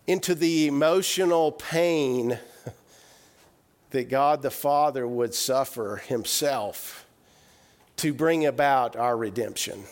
into 0.08 0.36
the 0.36 0.68
emotional 0.68 1.52
pain 1.52 2.40
that 3.92 4.10
God 4.10 4.42
the 4.42 4.52
Father 4.52 5.08
would 5.08 5.34
suffer 5.34 5.98
himself 6.08 7.06
to 7.98 8.14
bring 8.14 8.46
about 8.46 8.96
our 8.96 9.18
redemption. 9.18 9.84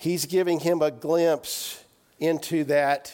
he's 0.00 0.24
giving 0.24 0.60
him 0.60 0.80
a 0.80 0.90
glimpse 0.90 1.84
into 2.18 2.64
that 2.64 3.12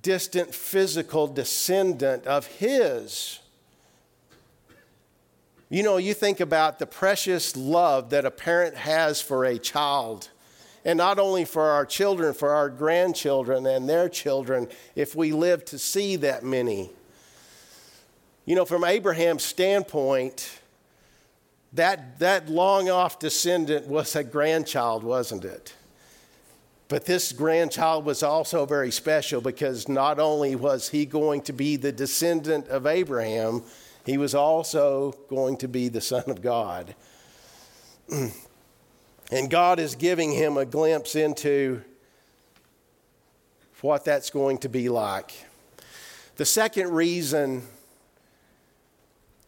distant 0.00 0.54
physical 0.54 1.26
descendant 1.26 2.24
of 2.26 2.46
his. 2.46 3.40
You 5.68 5.82
know, 5.82 5.96
you 5.96 6.14
think 6.14 6.38
about 6.38 6.78
the 6.78 6.86
precious 6.86 7.56
love 7.56 8.10
that 8.10 8.24
a 8.24 8.30
parent 8.30 8.76
has 8.76 9.20
for 9.20 9.44
a 9.44 9.58
child, 9.58 10.30
and 10.84 10.96
not 10.96 11.18
only 11.18 11.44
for 11.44 11.64
our 11.64 11.84
children, 11.84 12.34
for 12.34 12.50
our 12.50 12.70
grandchildren 12.70 13.66
and 13.66 13.88
their 13.88 14.08
children, 14.08 14.68
if 14.94 15.16
we 15.16 15.32
live 15.32 15.64
to 15.66 15.78
see 15.78 16.14
that 16.16 16.44
many. 16.44 16.90
You 18.44 18.54
know, 18.54 18.64
from 18.64 18.84
Abraham's 18.84 19.42
standpoint, 19.42 20.60
that, 21.72 22.20
that 22.20 22.48
long 22.48 22.88
off 22.88 23.18
descendant 23.18 23.88
was 23.88 24.14
a 24.14 24.22
grandchild, 24.22 25.02
wasn't 25.02 25.44
it? 25.44 25.74
But 26.86 27.06
this 27.06 27.32
grandchild 27.32 28.04
was 28.04 28.22
also 28.22 28.64
very 28.66 28.92
special 28.92 29.40
because 29.40 29.88
not 29.88 30.20
only 30.20 30.54
was 30.54 30.90
he 30.90 31.04
going 31.04 31.40
to 31.42 31.52
be 31.52 31.74
the 31.74 31.90
descendant 31.90 32.68
of 32.68 32.86
Abraham, 32.86 33.64
he 34.06 34.16
was 34.16 34.34
also 34.34 35.12
going 35.28 35.58
to 35.58 35.68
be 35.68 35.88
the 35.88 36.00
Son 36.00 36.24
of 36.28 36.40
God. 36.40 36.94
And 39.30 39.50
God 39.50 39.80
is 39.80 39.96
giving 39.96 40.30
him 40.30 40.56
a 40.56 40.64
glimpse 40.64 41.16
into 41.16 41.82
what 43.80 44.04
that's 44.04 44.30
going 44.30 44.58
to 44.58 44.68
be 44.68 44.88
like. 44.88 45.32
The 46.36 46.44
second 46.44 46.92
reason 46.92 47.62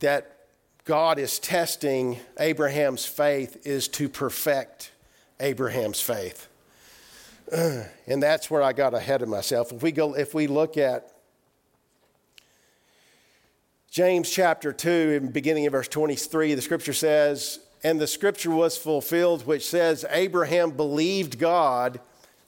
that 0.00 0.36
God 0.84 1.18
is 1.18 1.38
testing 1.38 2.18
Abraham's 2.40 3.04
faith 3.04 3.66
is 3.66 3.86
to 3.88 4.08
perfect 4.08 4.90
Abraham's 5.38 6.00
faith. 6.00 6.48
and 7.52 8.22
that's 8.22 8.50
where 8.50 8.62
I 8.62 8.72
got 8.72 8.94
ahead 8.94 9.22
of 9.22 9.28
myself. 9.28 9.72
If 9.72 9.82
we 9.82 9.92
go 9.92 10.14
if 10.14 10.34
we 10.34 10.46
look 10.46 10.76
at 10.76 11.12
James 13.90 14.30
chapter 14.30 14.72
2 14.72 15.20
in 15.22 15.30
beginning 15.30 15.66
of 15.66 15.72
verse 15.72 15.88
23 15.88 16.54
the 16.54 16.62
scripture 16.62 16.92
says 16.92 17.60
and 17.82 18.00
the 18.00 18.06
scripture 18.06 18.50
was 18.50 18.76
fulfilled 18.76 19.46
which 19.46 19.66
says 19.66 20.04
Abraham 20.10 20.70
believed 20.72 21.38
God 21.38 22.00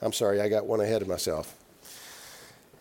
I'm 0.02 0.12
sorry, 0.12 0.40
I 0.40 0.48
got 0.48 0.66
one 0.66 0.80
ahead 0.80 1.02
of 1.02 1.08
myself. 1.08 1.54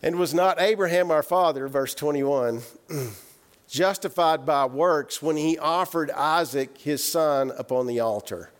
And 0.02 0.18
was 0.18 0.32
not 0.32 0.60
Abraham 0.60 1.10
our 1.10 1.22
father, 1.22 1.68
verse 1.68 1.94
21, 1.94 2.62
justified 3.68 4.46
by 4.46 4.64
works 4.64 5.20
when 5.20 5.36
he 5.36 5.58
offered 5.58 6.10
Isaac 6.12 6.78
his 6.78 7.04
son 7.04 7.52
upon 7.58 7.86
the 7.86 8.00
altar? 8.00 8.50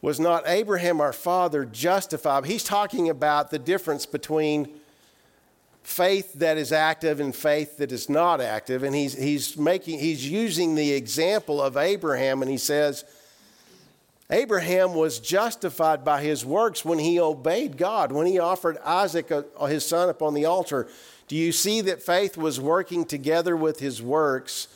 Was 0.00 0.18
not 0.18 0.44
Abraham 0.46 1.00
our 1.00 1.12
father 1.12 1.66
justified? 1.66 2.46
He's 2.46 2.64
talking 2.64 3.10
about 3.10 3.50
the 3.50 3.58
difference 3.58 4.06
between 4.06 4.80
faith 5.86 6.32
that 6.34 6.58
is 6.58 6.72
active 6.72 7.20
and 7.20 7.34
faith 7.34 7.76
that 7.76 7.92
is 7.92 8.10
not 8.10 8.40
active. 8.40 8.82
And 8.82 8.92
he's, 8.92 9.16
he's, 9.16 9.56
making, 9.56 10.00
he's 10.00 10.28
using 10.28 10.74
the 10.74 10.92
example 10.92 11.62
of 11.62 11.76
Abraham, 11.76 12.42
and 12.42 12.50
he 12.50 12.58
says, 12.58 13.04
Abraham 14.28 14.94
was 14.94 15.20
justified 15.20 16.04
by 16.04 16.22
his 16.22 16.44
works 16.44 16.84
when 16.84 16.98
he 16.98 17.20
obeyed 17.20 17.76
God, 17.76 18.10
when 18.10 18.26
he 18.26 18.40
offered 18.40 18.78
Isaac, 18.84 19.30
uh, 19.30 19.66
his 19.66 19.86
son, 19.86 20.08
upon 20.08 20.34
the 20.34 20.46
altar. 20.46 20.88
Do 21.28 21.36
you 21.36 21.52
see 21.52 21.82
that 21.82 22.02
faith 22.02 22.36
was 22.36 22.58
working 22.58 23.04
together 23.04 23.56
with 23.56 23.78
his 23.78 24.02
works, 24.02 24.66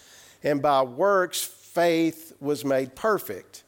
and 0.45 0.63
by 0.63 0.83
works, 0.83 1.43
faith 1.43 2.35
was 2.39 2.65
made 2.65 2.95
perfect? 2.95 3.65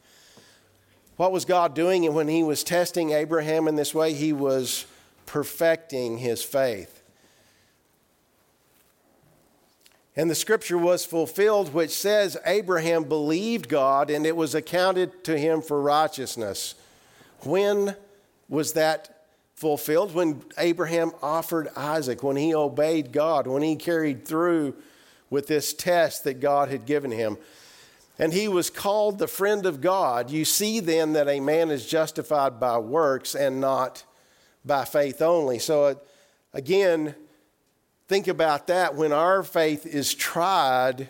What 1.16 1.32
was 1.32 1.44
God 1.44 1.74
doing? 1.74 2.06
And 2.06 2.14
when 2.14 2.28
he 2.28 2.44
was 2.44 2.62
testing 2.62 3.10
Abraham 3.10 3.66
in 3.66 3.74
this 3.74 3.92
way, 3.92 4.12
he 4.12 4.32
was 4.32 4.86
perfecting 5.26 6.18
his 6.18 6.44
faith. 6.44 7.01
And 10.14 10.28
the 10.28 10.34
scripture 10.34 10.76
was 10.76 11.06
fulfilled, 11.06 11.72
which 11.72 11.90
says 11.90 12.36
Abraham 12.44 13.04
believed 13.04 13.68
God 13.68 14.10
and 14.10 14.26
it 14.26 14.36
was 14.36 14.54
accounted 14.54 15.24
to 15.24 15.38
him 15.38 15.62
for 15.62 15.80
righteousness. 15.80 16.74
When 17.40 17.96
was 18.48 18.74
that 18.74 19.26
fulfilled? 19.54 20.14
When 20.14 20.42
Abraham 20.58 21.12
offered 21.22 21.68
Isaac, 21.76 22.22
when 22.22 22.36
he 22.36 22.54
obeyed 22.54 23.12
God, 23.12 23.46
when 23.46 23.62
he 23.62 23.74
carried 23.74 24.26
through 24.26 24.74
with 25.30 25.46
this 25.46 25.72
test 25.72 26.24
that 26.24 26.40
God 26.40 26.68
had 26.68 26.84
given 26.84 27.10
him. 27.10 27.38
And 28.18 28.34
he 28.34 28.48
was 28.48 28.68
called 28.68 29.18
the 29.18 29.26
friend 29.26 29.64
of 29.64 29.80
God. 29.80 30.30
You 30.30 30.44
see 30.44 30.78
then 30.78 31.14
that 31.14 31.26
a 31.26 31.40
man 31.40 31.70
is 31.70 31.86
justified 31.86 32.60
by 32.60 32.76
works 32.76 33.34
and 33.34 33.58
not 33.58 34.04
by 34.62 34.84
faith 34.84 35.22
only. 35.22 35.58
So, 35.58 35.84
uh, 35.84 35.94
again, 36.52 37.14
think 38.12 38.28
about 38.28 38.66
that 38.66 38.94
when 38.94 39.10
our 39.10 39.42
faith 39.42 39.86
is 39.86 40.12
tried, 40.12 41.08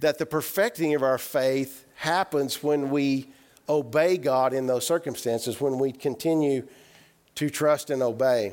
that 0.00 0.18
the 0.18 0.26
perfecting 0.26 0.94
of 0.94 1.02
our 1.02 1.16
faith 1.16 1.86
happens 1.94 2.62
when 2.62 2.90
we 2.90 3.30
obey 3.66 4.18
God 4.18 4.52
in 4.52 4.66
those 4.66 4.86
circumstances, 4.86 5.58
when 5.58 5.78
we 5.78 5.92
continue 5.92 6.68
to 7.36 7.48
trust 7.48 7.88
and 7.88 8.02
obey. 8.02 8.52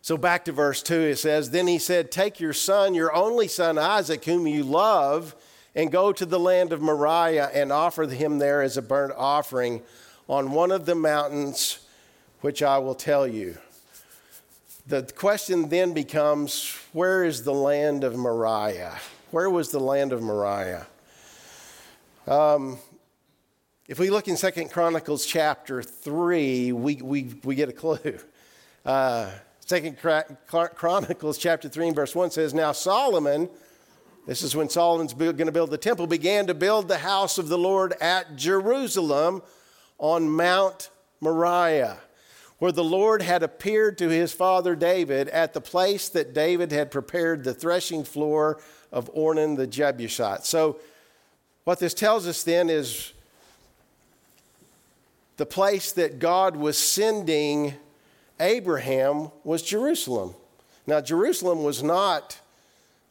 So 0.00 0.16
back 0.16 0.46
to 0.46 0.52
verse 0.52 0.82
2, 0.82 0.94
it 0.94 1.18
says, 1.18 1.50
Then 1.50 1.66
he 1.66 1.78
said, 1.78 2.10
Take 2.10 2.40
your 2.40 2.54
son, 2.54 2.94
your 2.94 3.14
only 3.14 3.46
son 3.46 3.76
Isaac, 3.76 4.24
whom 4.24 4.46
you 4.46 4.64
love, 4.64 5.36
and 5.74 5.92
go 5.92 6.14
to 6.14 6.24
the 6.24 6.40
land 6.40 6.72
of 6.72 6.80
Moriah 6.80 7.50
and 7.52 7.70
offer 7.70 8.06
him 8.06 8.38
there 8.38 8.62
as 8.62 8.78
a 8.78 8.82
burnt 8.82 9.12
offering 9.18 9.82
on 10.30 10.52
one 10.52 10.70
of 10.70 10.86
the 10.86 10.94
mountains 10.94 11.80
which 12.40 12.62
I 12.62 12.78
will 12.78 12.94
tell 12.94 13.26
you 13.26 13.58
the 14.88 15.02
question 15.02 15.68
then 15.68 15.92
becomes 15.92 16.74
where 16.94 17.22
is 17.22 17.44
the 17.44 17.52
land 17.52 18.04
of 18.04 18.16
Moriah? 18.16 18.98
Where 19.30 19.50
was 19.50 19.70
the 19.70 19.78
land 19.78 20.14
of 20.14 20.22
Moriah? 20.22 20.86
Um, 22.26 22.78
if 23.86 23.98
we 23.98 24.08
look 24.08 24.28
in 24.28 24.36
Second 24.38 24.70
Chronicles 24.70 25.26
chapter 25.26 25.82
3, 25.82 26.72
we, 26.72 26.96
we, 26.96 27.34
we 27.44 27.54
get 27.54 27.68
a 27.68 27.72
clue. 27.72 28.18
Uh, 28.86 29.30
Second 29.60 29.98
Chronicles 29.98 31.36
chapter 31.36 31.68
3 31.68 31.88
and 31.88 31.96
verse 31.96 32.14
1 32.14 32.30
says, 32.30 32.54
Now 32.54 32.72
Solomon, 32.72 33.50
this 34.26 34.40
is 34.40 34.56
when 34.56 34.70
Solomon's 34.70 35.12
going 35.12 35.36
to 35.36 35.52
build 35.52 35.70
the 35.70 35.76
temple, 35.76 36.06
began 36.06 36.46
to 36.46 36.54
build 36.54 36.88
the 36.88 36.98
house 36.98 37.36
of 37.36 37.48
the 37.48 37.58
Lord 37.58 37.92
at 38.00 38.36
Jerusalem 38.36 39.42
on 39.98 40.30
Mount 40.30 40.88
Moriah 41.20 41.98
where 42.58 42.72
the 42.72 42.84
Lord 42.84 43.22
had 43.22 43.42
appeared 43.42 43.98
to 43.98 44.08
his 44.08 44.32
father 44.32 44.74
David 44.74 45.28
at 45.28 45.54
the 45.54 45.60
place 45.60 46.08
that 46.10 46.34
David 46.34 46.72
had 46.72 46.90
prepared 46.90 47.44
the 47.44 47.54
threshing 47.54 48.04
floor 48.04 48.60
of 48.90 49.12
Ornan 49.14 49.56
the 49.56 49.66
Jebusite. 49.66 50.44
So, 50.44 50.78
what 51.64 51.78
this 51.78 51.94
tells 51.94 52.26
us 52.26 52.42
then 52.42 52.70
is 52.70 53.12
the 55.36 55.46
place 55.46 55.92
that 55.92 56.18
God 56.18 56.56
was 56.56 56.78
sending 56.78 57.74
Abraham 58.40 59.30
was 59.44 59.62
Jerusalem. 59.62 60.34
Now, 60.86 61.00
Jerusalem 61.00 61.62
was 61.62 61.82
not 61.82 62.40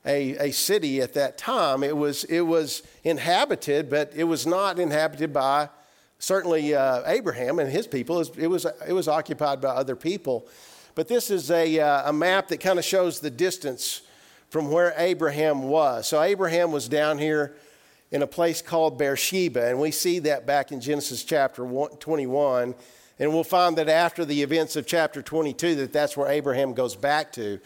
a, 0.05 0.47
a 0.47 0.51
city 0.51 1.01
at 1.01 1.13
that 1.13 1.37
time, 1.37 1.83
it 1.83 1.95
was, 1.95 2.23
it 2.25 2.41
was 2.41 2.81
inhabited, 3.03 3.89
but 3.89 4.11
it 4.15 4.23
was 4.23 4.47
not 4.47 4.79
inhabited 4.79 5.31
by 5.33 5.69
certainly 6.19 6.73
uh, 6.73 7.03
Abraham 7.05 7.59
and 7.59 7.71
his 7.71 7.87
people, 7.87 8.19
it 8.19 8.47
was, 8.47 8.65
it 8.87 8.93
was 8.93 9.07
occupied 9.07 9.61
by 9.61 9.69
other 9.69 9.95
people. 9.95 10.47
But 10.95 11.07
this 11.07 11.29
is 11.29 11.51
a, 11.51 11.79
uh, 11.79 12.09
a 12.09 12.13
map 12.13 12.47
that 12.47 12.59
kind 12.59 12.79
of 12.79 12.85
shows 12.85 13.19
the 13.19 13.29
distance 13.29 14.01
from 14.49 14.71
where 14.71 14.93
Abraham 14.97 15.63
was. 15.63 16.07
So 16.07 16.21
Abraham 16.21 16.71
was 16.71 16.87
down 16.87 17.17
here 17.17 17.55
in 18.11 18.21
a 18.21 18.27
place 18.27 18.61
called 18.61 18.97
Beersheba, 18.97 19.67
and 19.67 19.79
we 19.79 19.91
see 19.91 20.19
that 20.19 20.45
back 20.45 20.71
in 20.71 20.79
Genesis 20.79 21.23
chapter 21.23 21.63
21. 21.63 22.73
And 23.19 23.33
we'll 23.33 23.43
find 23.43 23.77
that 23.77 23.89
after 23.89 24.25
the 24.25 24.41
events 24.41 24.75
of 24.75 24.85
chapter 24.85 25.21
22, 25.21 25.75
that 25.75 25.93
that's 25.93 26.15
where 26.15 26.29
Abraham 26.29 26.73
goes 26.73 26.95
back 26.95 27.31
to. 27.33 27.59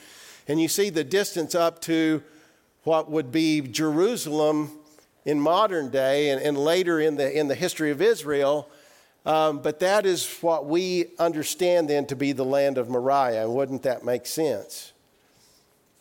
And 0.47 0.61
you 0.61 0.67
see 0.67 0.89
the 0.89 1.03
distance 1.03 1.55
up 1.55 1.81
to 1.81 2.23
what 2.83 3.11
would 3.11 3.31
be 3.31 3.61
Jerusalem 3.61 4.71
in 5.25 5.39
modern 5.39 5.89
day 5.89 6.29
and, 6.29 6.41
and 6.41 6.57
later 6.57 6.99
in 6.99 7.15
the, 7.15 7.37
in 7.37 7.47
the 7.47 7.55
history 7.55 7.91
of 7.91 8.01
Israel. 8.01 8.69
Um, 9.25 9.59
but 9.59 9.79
that 9.79 10.05
is 10.05 10.37
what 10.41 10.65
we 10.65 11.07
understand 11.19 11.89
then 11.89 12.07
to 12.07 12.15
be 12.15 12.31
the 12.31 12.45
land 12.45 12.77
of 12.77 12.89
Moriah. 12.89 13.49
Wouldn't 13.49 13.83
that 13.83 14.03
make 14.03 14.25
sense? 14.25 14.93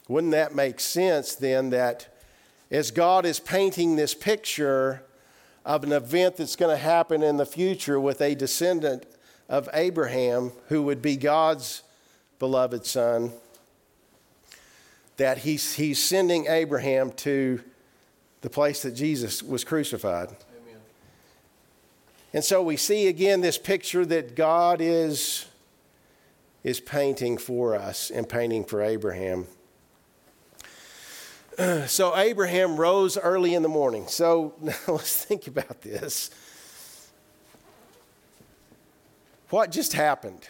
Wouldn't 0.09 0.33
that 0.33 0.55
make 0.55 0.81
sense 0.81 1.35
then 1.35 1.71
that 1.71 2.09
as 2.71 2.91
God 2.91 3.27
is 3.27 3.39
painting 3.39 3.97
this 3.97 4.15
picture 4.15 5.03
of 5.65 5.85
an 5.85 5.93
event 5.93 6.37
that's 6.37 6.57
going 6.57 6.75
to 6.75 6.83
happen 6.83 7.23
in 7.23 7.37
the 7.37 7.47
future 7.47 8.01
with 8.01 8.21
a 8.21 8.35
descendant 8.35 9.05
of 9.49 9.69
Abraham 9.75 10.53
who 10.69 10.83
would 10.83 11.03
be 11.03 11.17
God's 11.17 11.83
beloved 12.39 12.87
son, 12.87 13.33
that 15.17 15.39
he's, 15.39 15.75
he's 15.75 16.03
sending 16.03 16.47
Abraham 16.47 17.13
to 17.13 17.61
the 18.41 18.51
place 18.51 18.83
that 18.83 18.93
Jesus 18.93 19.43
was 19.43 19.65
crucified. 19.65 20.29
Amen. 20.29 20.81
And 22.33 22.45
so 22.45 22.63
we 22.63 22.77
see 22.77 23.09
again 23.09 23.41
this 23.41 23.59
picture 23.59 24.07
that 24.07 24.35
God 24.35 24.81
is, 24.81 25.47
is 26.65 26.81
painting 26.81 27.39
for 27.39 27.75
us 27.75 28.11
and 28.11 28.29
painting 28.29 28.65
for 28.65 28.83
Abraham. 28.83 29.47
So 31.89 32.17
Abraham 32.17 32.79
rose 32.79 33.19
early 33.19 33.53
in 33.53 33.63
the 33.63 33.69
morning. 33.69 34.07
So 34.07 34.55
now 34.63 34.73
let's 34.89 35.23
think 35.23 35.47
about 35.47 35.83
this. 35.83 36.31
What 39.51 39.71
just 39.71 39.93
happened? 39.93 40.49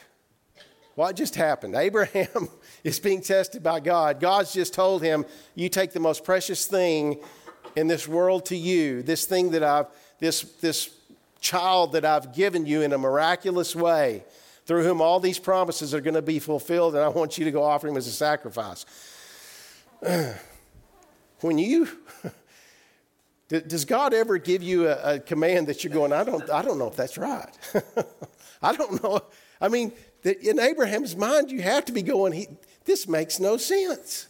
What 0.94 1.16
just 1.16 1.34
happened? 1.34 1.74
Abraham 1.76 2.48
is 2.84 3.00
being 3.00 3.22
tested 3.22 3.62
by 3.62 3.80
God. 3.80 4.20
God's 4.20 4.52
just 4.52 4.74
told 4.74 5.02
him, 5.02 5.24
You 5.54 5.68
take 5.68 5.92
the 5.92 6.00
most 6.00 6.24
precious 6.24 6.66
thing 6.66 7.18
in 7.76 7.86
this 7.86 8.06
world 8.08 8.46
to 8.46 8.56
you, 8.56 9.02
this 9.02 9.26
thing 9.26 9.50
that 9.52 9.62
I've, 9.62 9.86
this, 10.18 10.42
this 10.60 10.90
child 11.40 11.92
that 11.92 12.04
I've 12.04 12.34
given 12.34 12.66
you 12.66 12.82
in 12.82 12.92
a 12.92 12.98
miraculous 12.98 13.74
way, 13.74 14.24
through 14.66 14.84
whom 14.84 15.00
all 15.00 15.20
these 15.20 15.38
promises 15.38 15.94
are 15.94 16.00
going 16.00 16.14
to 16.14 16.22
be 16.22 16.38
fulfilled, 16.38 16.94
and 16.94 17.02
I 17.02 17.08
want 17.08 17.38
you 17.38 17.44
to 17.44 17.50
go 17.50 17.62
offer 17.62 17.88
him 17.88 17.96
as 17.96 18.06
a 18.06 18.12
sacrifice. 18.12 18.84
when 21.40 21.58
you 21.58 21.88
does 23.48 23.84
God 23.84 24.14
ever 24.14 24.38
give 24.38 24.62
you 24.62 24.88
a, 24.88 25.14
a, 25.14 25.18
command 25.18 25.66
that 25.66 25.82
you're 25.82 25.92
going, 25.92 26.12
I 26.12 26.22
don't, 26.22 26.48
I 26.50 26.62
don't 26.62 26.78
know 26.78 26.86
if 26.86 26.96
that's 26.96 27.18
right. 27.18 27.50
I 28.62 28.74
don't 28.76 29.02
know. 29.02 29.20
I 29.60 29.68
mean, 29.68 29.92
in 30.22 30.60
Abraham's 30.60 31.16
mind, 31.16 31.50
you 31.50 31.62
have 31.62 31.84
to 31.86 31.92
be 31.92 32.02
going, 32.02 32.32
he, 32.32 32.48
this 32.84 33.08
makes 33.08 33.40
no 33.40 33.56
sense. 33.56 34.28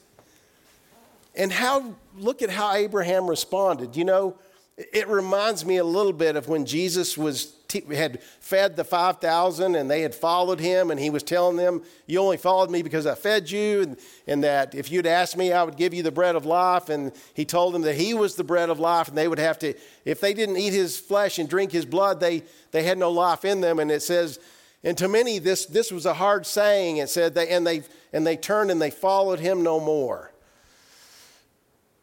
And 1.35 1.53
how, 1.53 1.95
look 2.17 2.43
at 2.43 2.51
how 2.51 2.75
Abraham 2.75 3.29
responded. 3.29 3.97
You 3.97 4.05
know, 4.05 4.37
it 4.77 5.09
reminds 5.09 5.65
me 5.65 5.77
a 5.77 5.85
little 5.85 6.13
bit 6.13 6.37
of 6.37 6.49
when 6.49 6.67
Jesus 6.67 7.17
was 7.17 7.55
had 7.95 8.21
fed 8.41 8.75
the 8.77 8.83
5,000 8.85 9.75
and 9.75 9.91
they 9.91 10.03
had 10.03 10.15
followed 10.15 10.59
him, 10.59 10.91
and 10.91 10.99
he 10.99 11.11
was 11.11 11.23
telling 11.23 11.57
them, 11.57 11.83
You 12.07 12.19
only 12.19 12.37
followed 12.37 12.71
me 12.71 12.83
because 12.83 13.07
I 13.07 13.15
fed 13.15 13.51
you, 13.51 13.83
and, 13.83 13.97
and 14.27 14.43
that 14.45 14.75
if 14.75 14.91
you'd 14.91 15.07
asked 15.07 15.37
me, 15.37 15.53
I 15.53 15.63
would 15.63 15.77
give 15.77 15.95
you 15.95 16.03
the 16.03 16.11
bread 16.11 16.35
of 16.35 16.47
life. 16.47 16.89
And 16.89 17.13
he 17.35 17.45
told 17.45 17.75
them 17.75 17.83
that 17.83 17.95
he 17.95 18.15
was 18.15 18.35
the 18.35 18.45
bread 18.45 18.71
of 18.71 18.81
life, 18.81 19.09
and 19.09 19.17
they 19.17 19.29
would 19.29 19.39
have 19.39 19.59
to, 19.61 19.75
if 20.05 20.21
they 20.21 20.35
didn't 20.35 20.57
eat 20.57 20.73
his 20.73 20.99
flesh 20.99 21.39
and 21.39 21.49
drink 21.49 21.73
his 21.73 21.87
blood, 21.87 22.21
they, 22.21 22.43
they 22.73 22.83
had 22.83 22.99
no 22.99 23.11
life 23.11 23.45
in 23.45 23.61
them. 23.61 23.79
And 23.79 23.91
it 23.91 24.03
says, 24.03 24.41
and 24.83 24.97
to 24.99 25.09
many, 25.09 25.39
this, 25.39 25.67
this 25.67 25.93
was 25.93 26.07
a 26.07 26.15
hard 26.15 26.47
saying. 26.47 26.97
It 26.97 27.11
said, 27.11 27.35
they, 27.35 27.49
and, 27.49 27.67
they, 27.67 27.83
and 28.13 28.27
they 28.27 28.37
turned 28.37 28.71
and 28.71 28.81
they 28.81 28.91
followed 28.91 29.39
him 29.39 29.63
no 29.63 29.79
more. 29.79 30.30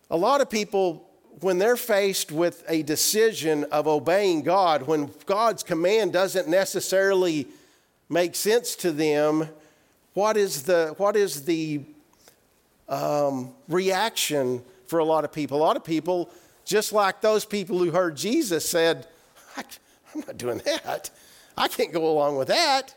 A 0.09 0.17
lot 0.17 0.41
of 0.41 0.49
people 0.49 1.07
when 1.41 1.59
they're 1.59 1.77
faced 1.77 2.31
with 2.31 2.63
a 2.67 2.81
decision 2.83 3.63
of 3.65 3.87
obeying 3.87 4.41
God, 4.41 4.83
when 4.83 5.11
God's 5.25 5.61
command 5.61 6.13
doesn't 6.13 6.47
necessarily 6.47 7.47
make 8.09 8.35
sense 8.35 8.75
to 8.77 8.91
them, 8.91 9.47
what 10.13 10.35
is 10.35 10.63
the, 10.63 10.95
what 10.97 11.15
is 11.15 11.45
the 11.45 11.81
um, 12.89 13.53
reaction 13.67 14.63
for 14.87 14.99
a 14.99 15.05
lot 15.05 15.23
of 15.23 15.31
people? 15.31 15.57
A 15.57 15.61
lot 15.61 15.75
of 15.75 15.83
people, 15.83 16.29
just 16.65 16.91
like 16.91 17.21
those 17.21 17.45
people 17.45 17.77
who 17.77 17.91
heard 17.91 18.17
Jesus, 18.17 18.67
said, 18.67 19.05
I'm 19.57 20.23
not 20.25 20.37
doing 20.37 20.59
that. 20.65 21.11
I 21.55 21.67
can't 21.67 21.93
go 21.93 22.09
along 22.09 22.37
with 22.37 22.47
that. 22.47 22.95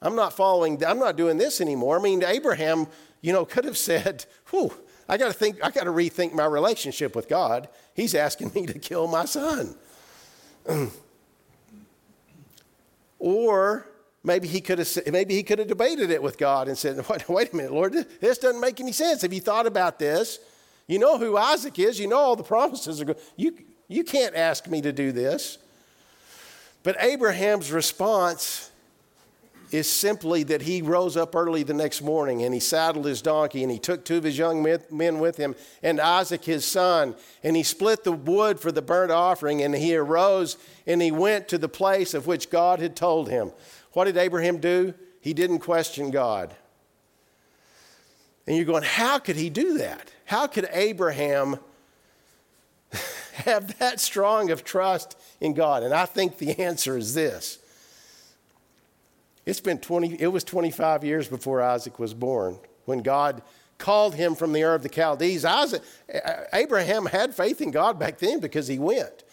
I'm 0.00 0.14
not 0.14 0.34
following, 0.34 0.84
I'm 0.84 0.98
not 0.98 1.16
doing 1.16 1.38
this 1.38 1.60
anymore. 1.60 1.98
I 1.98 2.02
mean, 2.02 2.22
Abraham, 2.22 2.86
you 3.22 3.32
know, 3.32 3.44
could 3.44 3.64
have 3.64 3.78
said, 3.78 4.24
whew, 4.50 4.72
I 5.08 5.16
got 5.16 5.26
to 5.26 5.32
think, 5.32 5.62
I 5.62 5.70
got 5.70 5.84
to 5.84 5.90
rethink 5.90 6.32
my 6.32 6.46
relationship 6.46 7.14
with 7.14 7.28
God. 7.28 7.68
He's 7.94 8.14
asking 8.14 8.52
me 8.54 8.66
to 8.66 8.78
kill 8.78 9.06
my 9.06 9.24
son. 9.24 9.74
or 13.18 13.86
maybe 14.22 14.48
he 14.48 14.60
could 14.60 14.78
have 14.78 14.88
maybe 15.10 15.34
he 15.34 15.42
could 15.42 15.58
have 15.58 15.68
debated 15.68 16.10
it 16.10 16.22
with 16.22 16.38
God 16.38 16.68
and 16.68 16.76
said, 16.76 17.06
wait, 17.08 17.28
wait 17.28 17.52
a 17.52 17.56
minute, 17.56 17.72
Lord, 17.72 17.92
this 18.20 18.38
doesn't 18.38 18.60
make 18.60 18.80
any 18.80 18.92
sense. 18.92 19.22
Have 19.22 19.32
you 19.32 19.40
thought 19.40 19.66
about 19.66 19.98
this? 19.98 20.40
You 20.86 20.98
know 20.98 21.18
who 21.18 21.36
Isaac 21.36 21.78
is. 21.78 21.98
You 21.98 22.08
know 22.08 22.18
all 22.18 22.36
the 22.36 22.42
promises 22.42 23.00
are 23.00 23.04
good. 23.06 23.18
You, 23.36 23.56
you 23.88 24.04
can't 24.04 24.34
ask 24.34 24.68
me 24.68 24.80
to 24.82 24.92
do 24.92 25.12
this. 25.12 25.58
But 26.82 26.96
Abraham's 27.00 27.72
response 27.72 28.70
is 29.74 29.90
simply 29.90 30.44
that 30.44 30.62
he 30.62 30.80
rose 30.80 31.16
up 31.16 31.34
early 31.34 31.64
the 31.64 31.74
next 31.74 32.00
morning 32.00 32.44
and 32.44 32.54
he 32.54 32.60
saddled 32.60 33.04
his 33.04 33.20
donkey 33.20 33.64
and 33.64 33.72
he 33.72 33.78
took 33.78 34.04
two 34.04 34.16
of 34.16 34.22
his 34.22 34.38
young 34.38 34.62
men 34.62 35.18
with 35.18 35.36
him 35.36 35.56
and 35.82 36.00
Isaac 36.00 36.44
his 36.44 36.64
son 36.64 37.16
and 37.42 37.56
he 37.56 37.64
split 37.64 38.04
the 38.04 38.12
wood 38.12 38.60
for 38.60 38.70
the 38.70 38.80
burnt 38.80 39.10
offering 39.10 39.62
and 39.62 39.74
he 39.74 39.96
arose 39.96 40.56
and 40.86 41.02
he 41.02 41.10
went 41.10 41.48
to 41.48 41.58
the 41.58 41.68
place 41.68 42.14
of 42.14 42.28
which 42.28 42.50
God 42.50 42.78
had 42.78 42.94
told 42.94 43.28
him. 43.28 43.50
What 43.94 44.04
did 44.04 44.16
Abraham 44.16 44.58
do? 44.58 44.94
He 45.20 45.34
didn't 45.34 45.58
question 45.58 46.12
God. 46.12 46.54
And 48.46 48.56
you're 48.56 48.66
going, 48.66 48.84
how 48.84 49.18
could 49.18 49.36
he 49.36 49.50
do 49.50 49.78
that? 49.78 50.08
How 50.24 50.46
could 50.46 50.68
Abraham 50.70 51.56
have 53.32 53.76
that 53.80 53.98
strong 53.98 54.52
of 54.52 54.62
trust 54.62 55.18
in 55.40 55.52
God? 55.52 55.82
And 55.82 55.92
I 55.92 56.06
think 56.06 56.38
the 56.38 56.60
answer 56.60 56.96
is 56.96 57.14
this 57.14 57.58
it's 59.46 59.60
been 59.60 59.78
20, 59.78 60.20
it 60.20 60.28
was 60.28 60.44
25 60.44 61.04
years 61.04 61.28
before 61.28 61.60
Isaac 61.60 61.98
was 61.98 62.14
born 62.14 62.58
when 62.84 63.00
God 63.00 63.42
called 63.78 64.14
him 64.14 64.34
from 64.34 64.52
the 64.52 64.62
Ur 64.62 64.74
of 64.74 64.82
the 64.82 64.88
Chaldees. 64.88 65.44
Isaac, 65.44 65.82
Abraham 66.52 67.06
had 67.06 67.34
faith 67.34 67.60
in 67.60 67.70
God 67.70 67.98
back 67.98 68.18
then 68.18 68.40
because 68.40 68.68
he 68.68 68.78
went. 68.78 69.24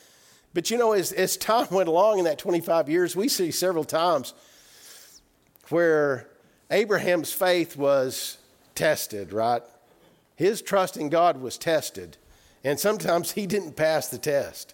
But 0.54 0.69
you 0.69 0.78
know, 0.78 0.93
as, 0.93 1.12
as 1.12 1.38
time 1.38 1.67
went 1.71 1.88
along 1.88 2.19
in 2.19 2.26
that 2.26 2.38
25 2.38 2.89
years, 2.89 3.15
we 3.15 3.28
see 3.28 3.52
several 3.52 3.84
times 3.84 4.34
where 5.69 6.28
Abraham's 6.69 7.32
faith 7.32 7.78
was 7.78 8.38
tested, 8.76 9.32
right? 9.32 9.62
His 10.36 10.62
trust 10.62 10.97
in 10.97 11.10
God 11.10 11.41
was 11.41 11.58
tested. 11.58 12.17
And 12.63 12.80
sometimes 12.80 13.32
he 13.32 13.47
didn't 13.47 13.76
pass 13.76 14.08
the 14.08 14.17
test. 14.17 14.74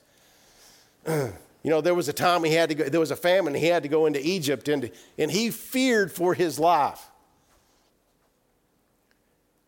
You 1.67 1.71
know, 1.71 1.81
there 1.81 1.93
was 1.93 2.07
a 2.07 2.13
time 2.13 2.45
he 2.45 2.53
had 2.53 2.69
to 2.69 2.75
go, 2.75 2.87
there 2.87 3.01
was 3.01 3.11
a 3.11 3.15
famine, 3.17 3.53
he 3.53 3.65
had 3.65 3.83
to 3.83 3.89
go 3.89 4.05
into 4.05 4.25
Egypt, 4.25 4.69
and, 4.69 4.89
and 5.17 5.29
he 5.29 5.51
feared 5.51 6.13
for 6.13 6.33
his 6.33 6.57
life. 6.57 7.09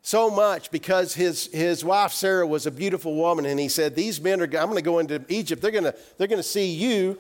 So 0.02 0.30
much 0.30 0.72
because 0.72 1.14
his, 1.14 1.48
his 1.48 1.84
wife 1.84 2.14
Sarah 2.14 2.48
was 2.48 2.66
a 2.66 2.72
beautiful 2.72 3.16
woman, 3.16 3.46
and 3.46 3.60
he 3.60 3.68
said, 3.68 3.98
These 3.98 4.22
men 4.22 4.40
are, 4.40 4.46
I'm 4.46 4.50
going 4.68 4.76
to 4.76 4.82
go 4.82 5.00
into 5.00 5.26
Egypt. 5.28 5.62
They're 5.62 5.72
going 5.72 5.84
to, 5.84 5.96
they're 6.18 6.28
going 6.28 6.40
to 6.40 6.42
see 6.42 6.72
you, 6.74 7.20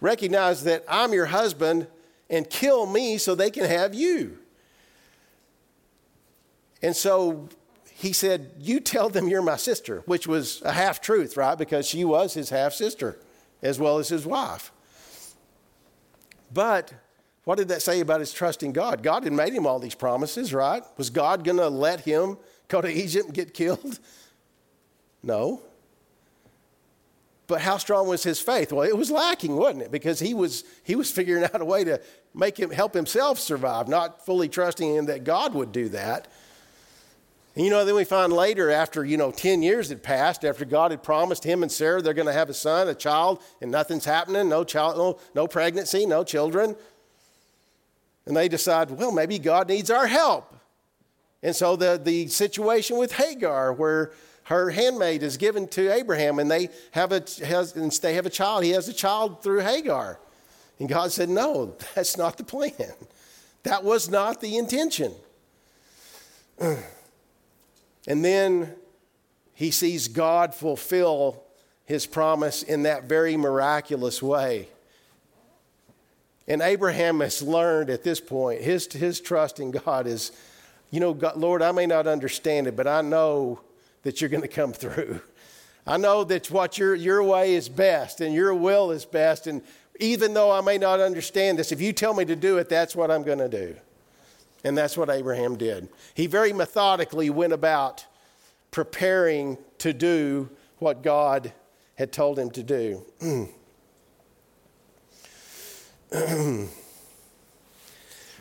recognize 0.00 0.62
that 0.62 0.84
I'm 0.88 1.12
your 1.12 1.26
husband, 1.26 1.88
and 2.30 2.48
kill 2.48 2.86
me 2.86 3.18
so 3.18 3.34
they 3.34 3.50
can 3.50 3.64
have 3.64 3.94
you. 3.94 4.38
And 6.82 6.94
so 6.94 7.48
he 7.94 8.12
said, 8.12 8.52
You 8.60 8.78
tell 8.78 9.08
them 9.08 9.26
you're 9.26 9.42
my 9.42 9.56
sister, 9.56 10.04
which 10.06 10.28
was 10.28 10.62
a 10.62 10.70
half 10.70 11.00
truth, 11.00 11.36
right? 11.36 11.58
Because 11.58 11.88
she 11.88 12.04
was 12.04 12.34
his 12.34 12.50
half 12.50 12.74
sister 12.74 13.18
as 13.62 13.78
well 13.78 13.98
as 13.98 14.08
his 14.08 14.26
wife. 14.26 14.72
But 16.52 16.92
what 17.44 17.58
did 17.58 17.68
that 17.68 17.82
say 17.82 18.00
about 18.00 18.20
his 18.20 18.32
trust 18.32 18.62
in 18.62 18.72
God? 18.72 19.02
God 19.02 19.24
had 19.24 19.32
made 19.32 19.52
him 19.52 19.66
all 19.66 19.78
these 19.78 19.94
promises, 19.94 20.52
right? 20.52 20.82
Was 20.96 21.10
God 21.10 21.44
going 21.44 21.58
to 21.58 21.68
let 21.68 22.00
him 22.00 22.36
go 22.68 22.80
to 22.80 22.90
Egypt 22.90 23.26
and 23.26 23.34
get 23.34 23.54
killed? 23.54 23.98
No. 25.22 25.62
But 27.46 27.60
how 27.60 27.78
strong 27.78 28.08
was 28.08 28.22
his 28.22 28.40
faith? 28.40 28.72
Well, 28.72 28.88
it 28.88 28.96
was 28.96 29.10
lacking, 29.10 29.56
wasn't 29.56 29.82
it? 29.82 29.90
Because 29.90 30.20
he 30.20 30.34
was, 30.34 30.64
he 30.84 30.94
was 30.94 31.10
figuring 31.10 31.44
out 31.44 31.60
a 31.60 31.64
way 31.64 31.82
to 31.84 32.00
make 32.32 32.56
him 32.56 32.70
help 32.70 32.94
himself 32.94 33.38
survive, 33.38 33.88
not 33.88 34.24
fully 34.24 34.48
trusting 34.48 34.94
in 34.94 35.06
that 35.06 35.24
God 35.24 35.52
would 35.54 35.72
do 35.72 35.88
that. 35.88 36.28
And 37.56 37.64
you 37.64 37.70
know, 37.70 37.84
then 37.84 37.96
we 37.96 38.04
find 38.04 38.32
later, 38.32 38.70
after, 38.70 39.04
you 39.04 39.16
know, 39.16 39.32
10 39.32 39.62
years 39.62 39.88
had 39.88 40.02
passed, 40.02 40.44
after 40.44 40.64
God 40.64 40.92
had 40.92 41.02
promised 41.02 41.42
him 41.42 41.62
and 41.62 41.72
Sarah 41.72 42.00
they're 42.00 42.14
going 42.14 42.26
to 42.26 42.32
have 42.32 42.48
a 42.48 42.54
son, 42.54 42.88
a 42.88 42.94
child, 42.94 43.42
and 43.60 43.70
nothing's 43.70 44.04
happening, 44.04 44.48
no 44.48 44.62
child, 44.62 44.96
no, 44.96 45.18
no 45.34 45.48
pregnancy, 45.48 46.06
no 46.06 46.22
children. 46.22 46.76
And 48.26 48.36
they 48.36 48.48
decide, 48.48 48.90
well, 48.92 49.10
maybe 49.10 49.38
God 49.38 49.68
needs 49.68 49.90
our 49.90 50.06
help. 50.06 50.54
And 51.42 51.56
so 51.56 51.74
the, 51.74 52.00
the 52.02 52.28
situation 52.28 52.98
with 52.98 53.12
Hagar, 53.12 53.72
where 53.72 54.12
her 54.44 54.70
handmaid 54.70 55.22
is 55.22 55.36
given 55.36 55.66
to 55.68 55.92
Abraham 55.92 56.38
and 56.38 56.50
they 56.50 56.68
have 56.92 57.10
a, 57.12 57.24
has, 57.44 57.74
and 57.74 57.90
they 57.90 58.14
have 58.14 58.26
a 58.26 58.30
child, 58.30 58.62
he 58.62 58.70
has 58.70 58.88
a 58.88 58.92
child 58.92 59.42
through 59.42 59.60
Hagar. 59.60 60.20
And 60.78 60.88
God 60.88 61.10
said, 61.10 61.28
no, 61.28 61.76
that's 61.94 62.16
not 62.16 62.36
the 62.36 62.44
plan. 62.44 62.94
That 63.64 63.82
was 63.82 64.08
not 64.08 64.40
the 64.40 64.56
intention. 64.56 65.12
And 68.06 68.24
then 68.24 68.74
he 69.54 69.70
sees 69.70 70.08
God 70.08 70.54
fulfill 70.54 71.42
his 71.84 72.06
promise 72.06 72.62
in 72.62 72.84
that 72.84 73.04
very 73.04 73.36
miraculous 73.36 74.22
way. 74.22 74.68
And 76.48 76.62
Abraham 76.62 77.20
has 77.20 77.42
learned 77.42 77.90
at 77.90 78.02
this 78.02 78.20
point, 78.20 78.60
his, 78.60 78.92
his 78.92 79.20
trust 79.20 79.60
in 79.60 79.70
God 79.70 80.06
is, 80.06 80.32
you 80.90 80.98
know, 80.98 81.14
God, 81.14 81.36
Lord, 81.36 81.62
I 81.62 81.72
may 81.72 81.86
not 81.86 82.06
understand 82.06 82.66
it, 82.66 82.74
but 82.74 82.86
I 82.86 83.02
know 83.02 83.60
that 84.02 84.20
you're 84.20 84.30
going 84.30 84.42
to 84.42 84.48
come 84.48 84.72
through. 84.72 85.20
I 85.86 85.96
know 85.96 86.24
that 86.24 86.50
what 86.50 86.78
your, 86.78 86.94
your 86.94 87.22
way 87.22 87.54
is 87.54 87.68
best 87.68 88.20
and 88.20 88.34
your 88.34 88.54
will 88.54 88.90
is 88.90 89.04
best. 89.04 89.46
And 89.46 89.62
even 89.98 90.34
though 90.34 90.50
I 90.50 90.60
may 90.60 90.78
not 90.78 91.00
understand 91.00 91.58
this, 91.58 91.72
if 91.72 91.80
you 91.80 91.92
tell 91.92 92.14
me 92.14 92.24
to 92.24 92.36
do 92.36 92.58
it, 92.58 92.68
that's 92.68 92.96
what 92.96 93.10
I'm 93.10 93.22
going 93.22 93.38
to 93.38 93.48
do. 93.48 93.76
And 94.64 94.76
that's 94.76 94.96
what 94.96 95.08
Abraham 95.08 95.56
did. 95.56 95.88
He 96.14 96.26
very 96.26 96.52
methodically 96.52 97.30
went 97.30 97.52
about 97.52 98.06
preparing 98.70 99.58
to 99.78 99.92
do 99.92 100.50
what 100.78 101.02
God 101.02 101.52
had 101.94 102.12
told 102.12 102.38
him 102.38 102.50
to 102.50 102.62
do. 102.62 103.04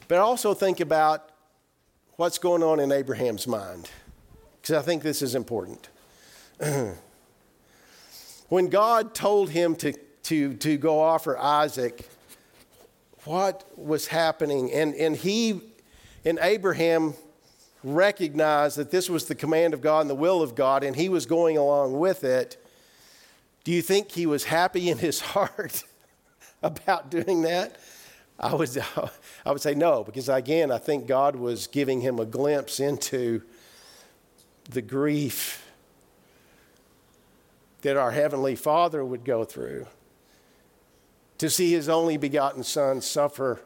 but 0.07 0.17
also 0.17 0.53
think 0.53 0.79
about 0.79 1.29
what's 2.15 2.37
going 2.37 2.63
on 2.63 2.79
in 2.79 2.91
Abraham's 2.91 3.47
mind, 3.47 3.89
because 4.61 4.75
I 4.75 4.81
think 4.81 5.03
this 5.03 5.21
is 5.21 5.35
important. 5.35 5.89
when 8.49 8.67
God 8.67 9.13
told 9.13 9.51
him 9.51 9.75
to, 9.77 9.93
to, 10.23 10.53
to 10.55 10.77
go 10.77 10.99
offer 10.99 11.37
Isaac, 11.37 12.09
what 13.25 13.63
was 13.77 14.07
happening? 14.07 14.71
And, 14.71 14.95
and 14.95 15.15
he 15.15 15.61
and 16.25 16.39
Abraham 16.41 17.13
recognized 17.83 18.77
that 18.77 18.91
this 18.91 19.09
was 19.09 19.25
the 19.25 19.35
command 19.35 19.73
of 19.73 19.81
God 19.81 20.01
and 20.01 20.09
the 20.09 20.15
will 20.15 20.41
of 20.41 20.55
God, 20.55 20.83
and 20.83 20.95
he 20.95 21.09
was 21.09 21.25
going 21.25 21.57
along 21.57 21.97
with 21.97 22.23
it. 22.23 22.57
Do 23.63 23.71
you 23.71 23.81
think 23.81 24.11
he 24.11 24.25
was 24.25 24.45
happy 24.45 24.89
in 24.89 24.97
his 24.97 25.19
heart 25.21 25.83
about 26.61 27.09
doing 27.09 27.43
that? 27.43 27.77
I 28.39 28.53
would, 28.53 28.69
I 29.45 29.51
would 29.51 29.61
say 29.61 29.75
no, 29.75 30.03
because 30.03 30.29
again, 30.29 30.71
I 30.71 30.77
think 30.77 31.07
God 31.07 31.35
was 31.35 31.67
giving 31.67 32.01
him 32.01 32.19
a 32.19 32.25
glimpse 32.25 32.79
into 32.79 33.41
the 34.69 34.81
grief 34.81 35.65
that 37.81 37.97
our 37.97 38.11
Heavenly 38.11 38.55
Father 38.55 39.03
would 39.03 39.23
go 39.23 39.45
through 39.45 39.87
to 41.37 41.49
see 41.49 41.71
his 41.71 41.87
only 41.87 42.17
begotten 42.17 42.63
Son 42.63 42.99
suffer 43.01 43.61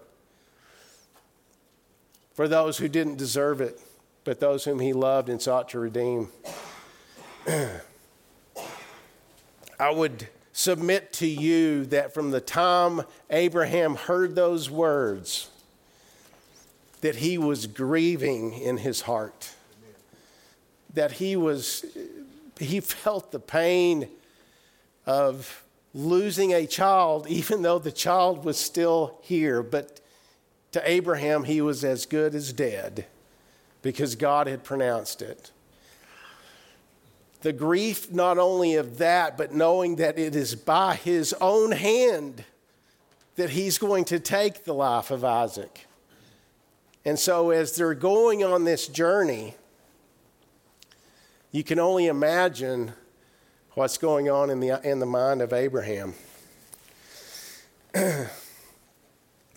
for 2.34 2.48
those 2.48 2.78
who 2.78 2.88
didn't 2.88 3.18
deserve 3.18 3.62
it, 3.62 3.80
but 4.24 4.40
those 4.40 4.66
whom 4.66 4.80
he 4.80 4.94
loved 4.94 5.30
and 5.30 5.42
sought 5.42 5.70
to 5.70 5.80
redeem. 5.80 6.30
I 9.80 9.90
would 9.90 10.28
submit 10.54 11.12
to 11.14 11.28
you 11.28 11.86
that 11.86 12.14
from 12.14 12.32
the 12.32 12.40
time 12.40 13.02
Abraham 13.30 13.96
heard 13.96 14.36
those 14.36 14.70
words, 14.70 15.50
that 17.02 17.16
he 17.18 17.38
was 17.38 17.68
grieving 17.68 18.54
in 18.54 18.78
his 18.78 19.02
heart, 19.02 19.52
that 20.94 21.14
he 21.14 21.36
was, 21.36 21.86
he 22.60 22.80
felt 22.80 23.32
the 23.32 23.40
pain 23.40 24.08
of 25.06 25.64
losing 25.94 26.54
a 26.54 26.66
child, 26.66 27.28
even 27.28 27.62
though 27.62 27.80
the 27.80 27.92
child 27.92 28.46
was 28.46 28.58
still 28.58 29.20
here. 29.22 29.62
But 29.62 30.00
to 30.74 30.90
Abraham, 30.90 31.44
he 31.44 31.62
was 31.62 31.84
as 31.84 32.06
good 32.06 32.36
as 32.36 32.52
dead 32.52 33.06
because 33.82 34.16
God 34.16 34.48
had 34.48 34.64
pronounced 34.64 35.22
it. 35.22 35.52
The 37.42 37.54
grief, 37.54 38.12
not 38.12 38.38
only 38.38 38.76
of 38.76 38.98
that, 38.98 39.38
but 39.38 39.54
knowing 39.54 39.98
that 39.98 40.18
it 40.18 40.36
is 40.36 40.56
by 40.56 40.96
his 40.96 41.34
own 41.42 41.72
hand 41.72 42.44
that 43.36 43.52
he's 43.52 43.78
going 43.78 44.06
to 44.06 44.20
take 44.20 44.64
the 44.64 44.74
life 44.74 45.12
of 45.12 45.24
Isaac. 45.24 45.86
And 47.06 47.20
so, 47.20 47.50
as 47.50 47.76
they're 47.76 47.96
going 47.96 48.44
on 48.44 48.64
this 48.64 48.88
journey, 48.88 49.56
you 51.52 51.64
can 51.64 51.80
only 51.80 52.08
imagine 52.08 52.94
what's 53.72 53.98
going 53.98 54.30
on 54.30 54.50
in 54.50 54.60
the, 54.60 54.80
in 54.90 55.00
the 55.00 55.06
mind 55.06 55.42
of 55.42 55.52
Abraham. 55.52 56.14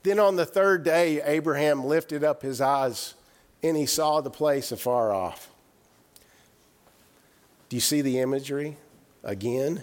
then 0.06 0.20
on 0.20 0.36
the 0.36 0.46
third 0.46 0.84
day, 0.84 1.20
Abraham 1.22 1.84
lifted 1.84 2.22
up 2.22 2.42
his 2.42 2.60
eyes 2.60 3.14
and 3.62 3.76
he 3.76 3.86
saw 3.86 4.20
the 4.20 4.30
place 4.30 4.70
afar 4.70 5.12
off. 5.12 5.50
Do 7.68 7.76
you 7.76 7.80
see 7.80 8.02
the 8.02 8.20
imagery 8.20 8.76
again? 9.24 9.82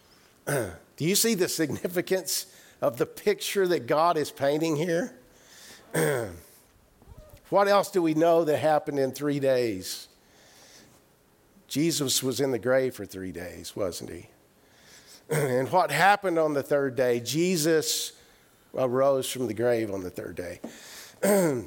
Do 0.46 0.72
you 0.98 1.14
see 1.14 1.34
the 1.34 1.48
significance 1.48 2.46
of 2.80 2.96
the 2.96 3.04
picture 3.04 3.68
that 3.68 3.86
God 3.86 4.16
is 4.16 4.30
painting 4.30 4.76
here? 4.76 5.12
what 7.50 7.68
else 7.68 7.90
do 7.90 8.00
we 8.00 8.14
know 8.14 8.44
that 8.44 8.56
happened 8.56 8.98
in 8.98 9.12
three 9.12 9.38
days? 9.38 10.08
Jesus 11.66 12.22
was 12.22 12.40
in 12.40 12.50
the 12.50 12.58
grave 12.58 12.94
for 12.94 13.04
three 13.04 13.32
days, 13.32 13.76
wasn't 13.76 14.10
he? 14.10 14.28
and 15.30 15.70
what 15.70 15.90
happened 15.90 16.38
on 16.38 16.54
the 16.54 16.62
third 16.62 16.96
day? 16.96 17.20
Jesus 17.20 18.12
arose 18.76 19.30
from 19.30 19.46
the 19.46 19.54
grave 19.54 19.92
on 19.92 20.02
the 20.02 20.10
third 20.10 20.36
day. 20.36 20.60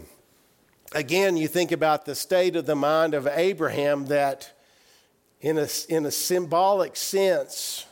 Again, 0.93 1.37
you 1.37 1.47
think 1.47 1.71
about 1.71 2.05
the 2.05 2.15
state 2.15 2.55
of 2.55 2.65
the 2.65 2.75
mind 2.75 3.13
of 3.13 3.27
Abraham 3.27 4.07
that, 4.07 4.51
in 5.39 5.57
a, 5.57 5.67
in 5.87 6.05
a 6.05 6.11
symbolic 6.11 6.95
sense, 6.95 7.85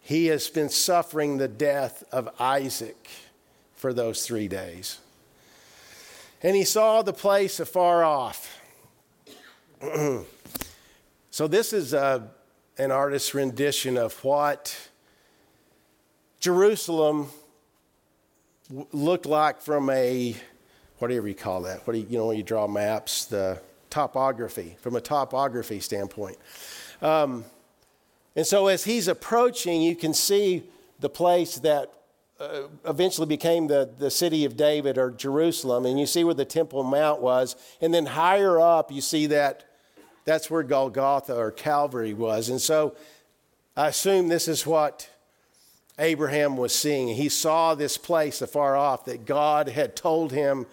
he 0.00 0.26
has 0.26 0.48
been 0.48 0.68
suffering 0.68 1.38
the 1.38 1.48
death 1.48 2.04
of 2.12 2.28
Isaac 2.38 3.08
for 3.74 3.94
those 3.94 4.26
three 4.26 4.48
days. 4.48 4.98
And 6.42 6.54
he 6.54 6.64
saw 6.64 7.00
the 7.00 7.14
place 7.14 7.58
afar 7.60 8.04
off. 8.04 8.60
So, 11.34 11.48
this 11.48 11.72
is 11.72 11.92
a, 11.92 11.98
uh, 11.98 12.20
an 12.78 12.92
artist's 12.92 13.34
rendition 13.34 13.96
of 13.98 14.22
what 14.22 14.88
Jerusalem 16.38 17.26
looked 18.70 19.26
like 19.26 19.60
from 19.60 19.90
a, 19.90 20.36
whatever 20.98 21.28
you 21.28 21.34
call 21.34 21.62
that, 21.62 21.86
what 21.86 21.94
do 21.94 22.00
you, 22.00 22.06
you 22.08 22.18
know, 22.18 22.26
when 22.26 22.36
you 22.36 22.42
draw 22.42 22.66
maps, 22.66 23.26
the 23.26 23.60
topography, 23.90 24.76
from 24.80 24.96
a 24.96 25.00
topography 25.00 25.80
standpoint. 25.80 26.36
Um, 27.02 27.44
and 28.36 28.46
so, 28.46 28.66
as 28.66 28.84
he's 28.84 29.06
approaching, 29.06 29.82
you 29.82 29.94
can 29.94 30.12
see 30.12 30.64
the 30.98 31.08
place 31.08 31.58
that 31.58 31.92
uh, 32.40 32.62
eventually 32.84 33.26
became 33.26 33.68
the, 33.68 33.88
the 33.98 34.10
city 34.10 34.44
of 34.44 34.56
David 34.56 34.98
or 34.98 35.10
Jerusalem, 35.12 35.86
and 35.86 36.00
you 36.00 36.06
see 36.06 36.24
where 36.24 36.34
the 36.34 36.44
Temple 36.44 36.82
Mount 36.82 37.20
was. 37.20 37.54
And 37.80 37.94
then 37.94 38.06
higher 38.06 38.60
up, 38.60 38.90
you 38.90 39.00
see 39.00 39.26
that 39.26 39.64
that's 40.24 40.50
where 40.50 40.62
Golgotha 40.62 41.36
or 41.36 41.50
Calvary 41.52 42.14
was. 42.14 42.48
And 42.48 42.60
so 42.60 42.96
I 43.76 43.88
assume 43.88 44.28
this 44.28 44.48
is 44.48 44.66
what 44.66 45.08
Abraham 45.98 46.56
was 46.56 46.74
seeing. 46.74 47.08
He 47.08 47.28
saw 47.28 47.74
this 47.74 47.96
place 47.96 48.42
afar 48.42 48.76
off 48.76 49.04
that 49.04 49.26
God 49.26 49.68
had 49.68 49.94
told 49.94 50.32
him 50.32 50.66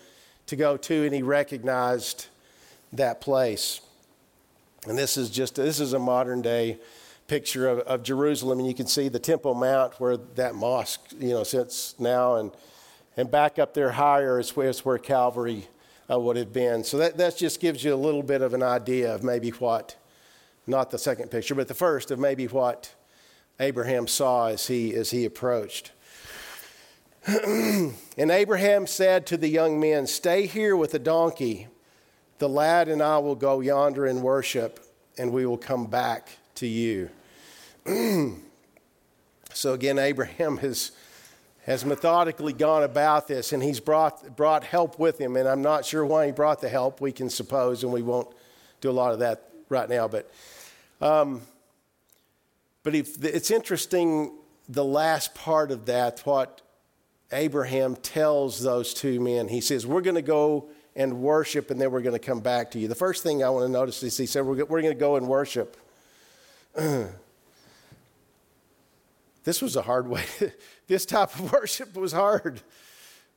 to 0.48 0.56
go 0.56 0.78
to, 0.78 1.06
and 1.06 1.14
he 1.14 1.22
recognized 1.22 2.28
that 2.94 3.22
place. 3.22 3.82
And 4.88 4.98
this 4.98 5.18
is 5.18 5.30
just 5.30 5.56
this 5.56 5.80
is 5.80 5.94
a 5.94 6.00
modern 6.00 6.42
day 6.42 6.80
picture 7.28 7.68
of, 7.68 7.80
of 7.80 8.04
Jerusalem, 8.04 8.60
and 8.60 8.68
you 8.68 8.74
can 8.74 8.88
see 8.88 9.08
the 9.08 9.20
Temple 9.20 9.54
Mount 9.54 10.00
where 10.00 10.18
that 10.18 10.56
mosque, 10.56 11.02
you 11.20 11.30
know, 11.30 11.44
sits 11.44 11.96
now, 12.00 12.36
and 12.38 12.52
and 13.18 13.30
back 13.30 13.60
up 13.60 13.74
there 13.74 13.92
higher 13.92 14.40
is 14.40 14.56
where, 14.56 14.70
is 14.70 14.86
where 14.86 14.98
Calvary 14.98 15.68
uh, 16.10 16.20
would 16.20 16.38
have 16.38 16.54
been. 16.54 16.84
So 16.84 16.98
that, 16.98 17.18
that 17.18 17.38
just 17.38 17.60
gives 17.60 17.84
you 17.84 17.94
a 17.94 17.96
little 17.96 18.24
bit 18.24 18.42
of 18.42 18.54
an 18.54 18.64
idea 18.64 19.14
of 19.14 19.24
maybe 19.24 19.50
what, 19.52 19.96
not 20.66 20.92
the 20.92 20.98
second 20.98 21.30
picture, 21.30 21.56
but 21.56 21.68
the 21.68 21.74
first 21.74 22.12
of 22.12 22.20
maybe 22.20 22.48
what 22.48 22.94
Abraham 23.62 24.08
saw 24.08 24.47
as 24.47 24.67
he, 24.67 24.93
as 24.95 25.12
he 25.12 25.24
approached. 25.24 25.91
and 27.28 27.93
Abraham 28.17 28.88
said 28.88 29.28
to 29.28 29.38
the 29.38 29.47
young 29.47 29.80
men, 29.80 30.08
Stay 30.08 30.47
here 30.47 30.76
with 30.76 30.91
the 30.91 31.00
donkey. 31.00 31.67
The 32.39 32.50
lad 32.50 32.89
and 32.89 33.04
I 33.04 33.19
will 33.19 33.36
go 33.36 33.60
yonder 33.60 34.08
and 34.08 34.24
worship, 34.24 34.80
and 35.15 35.32
we 35.32 35.45
will 35.45 35.60
come 35.60 35.86
back 35.86 36.30
to 36.56 36.65
you. 36.65 37.12
so 39.54 39.74
again, 39.74 40.00
Abraham 40.00 40.58
has 40.58 40.91
has 41.65 41.86
methodically 41.86 42.54
gone 42.54 42.82
about 42.82 43.28
this, 43.28 43.54
and 43.54 43.62
he's 43.62 43.80
brought, 43.80 44.36
brought 44.36 44.63
help 44.63 44.97
with 44.97 45.21
him. 45.21 45.36
And 45.36 45.47
I'm 45.47 45.62
not 45.62 45.86
sure 45.86 46.04
why 46.04 46.26
he 46.26 46.32
brought 46.32 46.60
the 46.60 46.69
help, 46.69 47.00
we 47.00 47.12
can 47.12 47.30
suppose, 47.30 47.84
and 47.84 47.93
we 47.93 48.02
won't 48.02 48.28
do 48.82 48.89
a 48.89 48.91
lot 48.91 49.13
of 49.13 49.19
that 49.19 49.47
right 49.69 49.88
now. 49.88 50.08
But, 50.08 50.32
um, 51.02 51.41
but 52.84 52.96
if, 52.96 53.24
it's 53.24 53.52
interesting, 53.52 54.34
the 54.67 54.86
last 54.86 55.36
part 55.36 55.72
of 55.72 55.86
that, 55.86 56.22
what 56.22 56.62
Abraham 57.32 57.96
tells 57.96 58.62
those 58.62 58.94
two 58.94 59.20
men. 59.20 59.48
He 59.48 59.62
says, 59.62 59.88
We're 59.88 60.02
going 60.02 60.15
to 60.15 60.22
go 60.22 60.70
and 60.96 61.22
worship, 61.22 61.72
and 61.72 61.80
then 61.80 61.91
we're 61.91 62.02
going 62.02 62.17
to 62.17 62.26
come 62.26 62.41
back 62.41 62.72
to 62.72 62.80
you. 62.80 62.88
The 62.88 62.96
first 62.96 63.24
thing 63.24 63.44
I 63.44 63.50
want 63.50 63.65
to 63.65 63.72
notice 63.72 64.04
is 64.04 64.17
he 64.17 64.26
said, 64.26 64.46
We're, 64.46 64.65
we're 64.65 64.82
going 64.82 64.94
to 64.94 65.00
go 65.00 65.15
and 65.15 65.28
worship. 65.28 65.78
this 69.44 69.62
was 69.62 69.76
a 69.76 69.82
hard 69.82 70.08
way. 70.08 70.24
this 70.88 71.06
type 71.06 71.34
of 71.36 71.52
worship 71.54 71.96
was 71.96 72.12
hard 72.12 72.62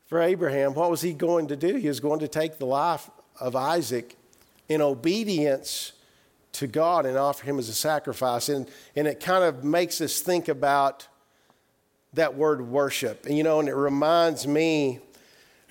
for 0.07 0.21
Abraham. 0.21 0.75
What 0.75 0.91
was 0.91 1.01
he 1.01 1.13
going 1.13 1.49
to 1.49 1.57
do? 1.57 1.77
He 1.77 1.89
was 1.89 2.01
going 2.01 2.21
to 2.21 2.29
take 2.29 2.59
the 2.59 2.67
life 2.67 3.09
of 3.41 3.55
Isaac 3.55 4.17
in 4.69 4.81
obedience 4.81 5.93
to 6.55 6.67
God 6.67 7.05
and 7.05 7.17
offer 7.17 7.45
him 7.45 7.59
as 7.59 7.69
a 7.69 7.75
sacrifice. 7.75 8.49
And, 8.49 8.69
and 8.97 9.07
it 9.07 9.21
kind 9.21 9.45
of 9.45 9.65
makes 9.65 10.01
us 10.01 10.21
think 10.21 10.49
about 10.49 11.07
that 12.15 12.37
word 12.37 12.63
worship. 12.63 13.27
And 13.27 13.37
you 13.37 13.43
know, 13.43 13.61
and 13.61 13.69
it 13.69 13.75
reminds 13.75 14.47
me 14.47 15.01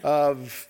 of 0.04 0.68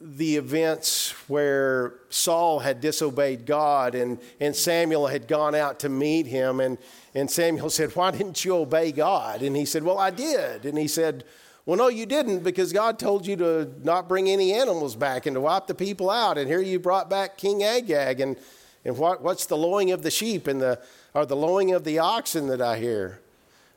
the 0.00 0.36
events 0.36 1.12
where 1.28 1.94
Saul 2.10 2.58
had 2.58 2.80
disobeyed 2.80 3.46
God 3.46 3.94
and, 3.94 4.18
and 4.40 4.54
Samuel 4.54 5.06
had 5.06 5.28
gone 5.28 5.54
out 5.54 5.80
to 5.80 5.88
meet 5.88 6.26
him. 6.26 6.60
And, 6.60 6.76
and 7.14 7.30
Samuel 7.30 7.70
said, 7.70 7.94
Why 7.96 8.10
didn't 8.10 8.44
you 8.44 8.56
obey 8.56 8.92
God? 8.92 9.42
And 9.42 9.56
he 9.56 9.64
said, 9.64 9.82
Well, 9.82 9.98
I 9.98 10.10
did. 10.10 10.66
And 10.66 10.76
he 10.76 10.88
said, 10.88 11.24
Well, 11.64 11.78
no, 11.78 11.88
you 11.88 12.04
didn't 12.04 12.40
because 12.40 12.72
God 12.72 12.98
told 12.98 13.26
you 13.26 13.36
to 13.36 13.70
not 13.82 14.08
bring 14.08 14.28
any 14.28 14.52
animals 14.52 14.94
back 14.94 15.24
and 15.24 15.34
to 15.34 15.40
wipe 15.40 15.68
the 15.68 15.74
people 15.74 16.10
out. 16.10 16.36
And 16.36 16.48
here 16.48 16.60
you 16.60 16.78
brought 16.78 17.08
back 17.08 17.38
King 17.38 17.62
Agag. 17.62 18.20
And, 18.20 18.36
and 18.84 18.96
what, 18.98 19.22
what's 19.22 19.46
the 19.46 19.56
lowing 19.56 19.92
of 19.92 20.02
the 20.02 20.10
sheep 20.10 20.46
and 20.46 20.60
the, 20.60 20.80
or 21.14 21.24
the 21.24 21.36
lowing 21.36 21.72
of 21.72 21.84
the 21.84 21.98
oxen 21.98 22.48
that 22.48 22.60
I 22.60 22.78
hear? 22.78 23.20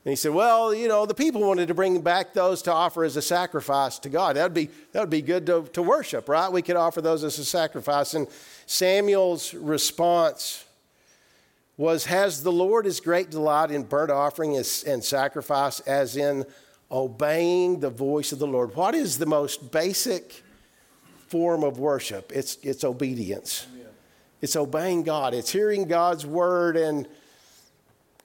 And 0.03 0.11
he 0.11 0.15
said, 0.15 0.33
Well, 0.33 0.73
you 0.73 0.87
know, 0.87 1.05
the 1.05 1.15
people 1.15 1.41
wanted 1.41 1.67
to 1.67 1.73
bring 1.73 1.99
back 2.01 2.33
those 2.33 2.61
to 2.63 2.71
offer 2.71 3.03
as 3.03 3.17
a 3.17 3.21
sacrifice 3.21 3.97
to 3.99 4.09
God. 4.09 4.35
That 4.35 4.43
would 4.43 4.53
be, 4.53 4.69
that 4.91 4.99
would 4.99 5.09
be 5.09 5.23
good 5.23 5.45
to, 5.47 5.67
to 5.73 5.81
worship, 5.81 6.29
right? 6.29 6.51
We 6.51 6.61
could 6.61 6.75
offer 6.75 7.01
those 7.01 7.23
as 7.23 7.39
a 7.39 7.45
sacrifice. 7.45 8.13
And 8.13 8.27
Samuel's 8.67 9.53
response 9.53 10.63
was, 11.77 12.05
Has 12.05 12.43
the 12.43 12.51
Lord 12.51 12.85
his 12.85 12.99
great 12.99 13.31
delight 13.31 13.71
in 13.71 13.83
burnt 13.83 14.11
offering 14.11 14.55
and 14.55 15.03
sacrifice 15.03 15.79
as 15.81 16.17
in 16.17 16.45
obeying 16.91 17.79
the 17.79 17.89
voice 17.89 18.31
of 18.31 18.37
the 18.37 18.47
Lord? 18.47 18.75
What 18.75 18.93
is 18.93 19.17
the 19.17 19.25
most 19.25 19.71
basic 19.71 20.43
form 21.27 21.63
of 21.63 21.79
worship? 21.79 22.31
It's, 22.33 22.57
it's 22.61 22.83
obedience. 22.83 23.65
It's 24.45 24.55
obeying 24.55 25.01
God. 25.01 25.33
It's 25.33 25.51
hearing 25.51 25.85
God's 25.85 26.23
word 26.23 26.77
and 26.77 27.07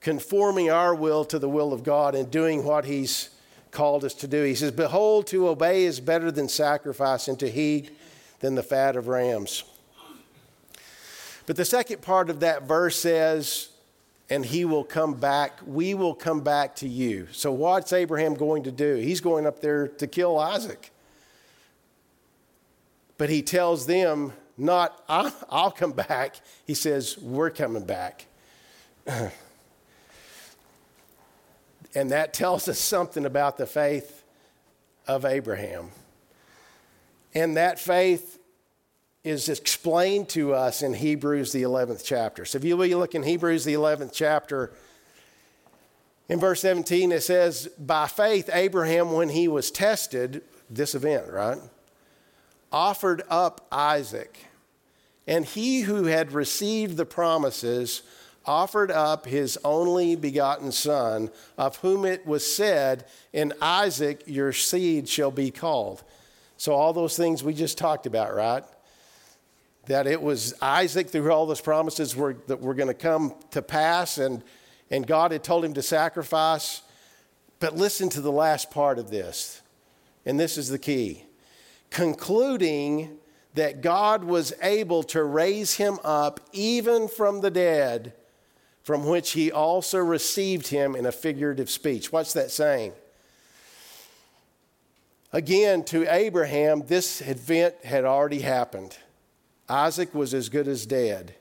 conforming 0.02 0.70
our 0.70 0.94
will 0.94 1.24
to 1.24 1.38
the 1.38 1.48
will 1.48 1.72
of 1.72 1.82
God 1.82 2.14
and 2.14 2.30
doing 2.30 2.62
what 2.62 2.84
He's 2.84 3.30
called 3.70 4.04
us 4.04 4.12
to 4.16 4.28
do. 4.28 4.42
He 4.44 4.54
says, 4.54 4.70
Behold, 4.70 5.26
to 5.28 5.48
obey 5.48 5.84
is 5.84 5.98
better 5.98 6.30
than 6.30 6.46
sacrifice, 6.46 7.26
and 7.26 7.40
to 7.40 7.50
heed 7.50 7.92
than 8.40 8.54
the 8.54 8.62
fat 8.62 8.96
of 8.96 9.08
rams. 9.08 9.64
But 11.46 11.56
the 11.56 11.64
second 11.64 12.02
part 12.02 12.28
of 12.28 12.40
that 12.40 12.64
verse 12.64 12.96
says, 12.96 13.70
and 14.28 14.44
he 14.44 14.66
will 14.66 14.84
come 14.84 15.14
back. 15.14 15.58
We 15.64 15.94
will 15.94 16.14
come 16.14 16.42
back 16.42 16.76
to 16.76 16.86
you. 16.86 17.28
So, 17.32 17.50
what's 17.50 17.94
Abraham 17.94 18.34
going 18.34 18.64
to 18.64 18.70
do? 18.70 18.96
He's 18.96 19.22
going 19.22 19.46
up 19.46 19.62
there 19.62 19.88
to 19.88 20.06
kill 20.06 20.38
Isaac. 20.38 20.90
But 23.16 23.30
he 23.30 23.40
tells 23.40 23.86
them, 23.86 24.34
not, 24.60 25.02
I'll 25.08 25.70
come 25.70 25.92
back. 25.92 26.36
He 26.66 26.74
says, 26.74 27.18
We're 27.18 27.50
coming 27.50 27.84
back. 27.84 28.26
and 29.06 29.30
that 32.10 32.32
tells 32.34 32.68
us 32.68 32.78
something 32.78 33.24
about 33.24 33.56
the 33.56 33.66
faith 33.66 34.24
of 35.06 35.24
Abraham. 35.24 35.90
And 37.34 37.56
that 37.56 37.78
faith 37.78 38.38
is 39.22 39.48
explained 39.48 40.28
to 40.30 40.54
us 40.54 40.82
in 40.82 40.94
Hebrews, 40.94 41.52
the 41.52 41.62
11th 41.62 42.02
chapter. 42.04 42.44
So 42.44 42.58
if 42.58 42.64
you 42.64 42.76
look 42.76 43.14
in 43.14 43.22
Hebrews, 43.22 43.64
the 43.64 43.74
11th 43.74 44.12
chapter, 44.12 44.72
in 46.28 46.38
verse 46.38 46.60
17, 46.60 47.12
it 47.12 47.22
says, 47.22 47.68
By 47.78 48.06
faith, 48.06 48.48
Abraham, 48.52 49.12
when 49.12 49.28
he 49.28 49.48
was 49.48 49.70
tested, 49.70 50.42
this 50.70 50.94
event, 50.94 51.30
right, 51.30 51.58
offered 52.72 53.22
up 53.28 53.66
Isaac. 53.72 54.46
And 55.30 55.46
he 55.46 55.80
who 55.80 56.04
had 56.04 56.32
received 56.32 56.98
the 56.98 57.06
promises 57.06 58.02
offered 58.44 58.90
up 58.90 59.24
his 59.24 59.58
only 59.64 60.14
begotten 60.14 60.72
son, 60.72 61.30
of 61.56 61.76
whom 61.76 62.04
it 62.04 62.26
was 62.26 62.44
said, 62.44 63.06
In 63.32 63.54
Isaac 63.62 64.24
your 64.26 64.52
seed 64.52 65.08
shall 65.08 65.30
be 65.30 65.50
called. 65.50 66.02
So, 66.58 66.74
all 66.74 66.92
those 66.92 67.16
things 67.16 67.42
we 67.42 67.54
just 67.54 67.78
talked 67.78 68.04
about, 68.04 68.34
right? 68.34 68.64
that 69.90 70.06
it 70.06 70.22
was 70.22 70.54
Isaac 70.62 71.08
through 71.08 71.32
all 71.32 71.46
those 71.46 71.60
promises 71.60 72.14
were, 72.14 72.36
that 72.46 72.60
were 72.60 72.74
going 72.74 72.86
to 72.86 72.94
come 72.94 73.34
to 73.50 73.60
pass, 73.60 74.18
and, 74.18 74.42
and 74.88 75.04
God 75.04 75.32
had 75.32 75.42
told 75.42 75.64
him 75.64 75.74
to 75.74 75.82
sacrifice. 75.82 76.82
But 77.58 77.76
listen 77.76 78.08
to 78.10 78.20
the 78.20 78.30
last 78.30 78.70
part 78.70 79.00
of 79.00 79.10
this, 79.10 79.62
and 80.24 80.38
this 80.38 80.56
is 80.56 80.68
the 80.68 80.78
key 80.78 81.24
concluding 81.90 83.18
that 83.54 83.80
God 83.80 84.24
was 84.24 84.52
able 84.62 85.02
to 85.04 85.24
raise 85.24 85.74
him 85.76 85.98
up 86.04 86.40
even 86.52 87.08
from 87.08 87.40
the 87.40 87.50
dead, 87.50 88.12
from 88.82 89.06
which 89.06 89.32
he 89.32 89.50
also 89.50 89.98
received 89.98 90.68
him 90.68 90.94
in 90.94 91.06
a 91.06 91.12
figurative 91.12 91.68
speech. 91.68 92.12
What's 92.12 92.32
that 92.34 92.50
saying? 92.50 92.92
Again, 95.32 95.84
to 95.84 96.12
Abraham, 96.12 96.82
this 96.86 97.20
event 97.20 97.74
had 97.84 98.04
already 98.04 98.40
happened. 98.40 98.96
Isaac 99.68 100.12
was 100.14 100.34
as 100.34 100.48
good 100.48 100.66
as 100.66 100.86
dead. 100.86 101.34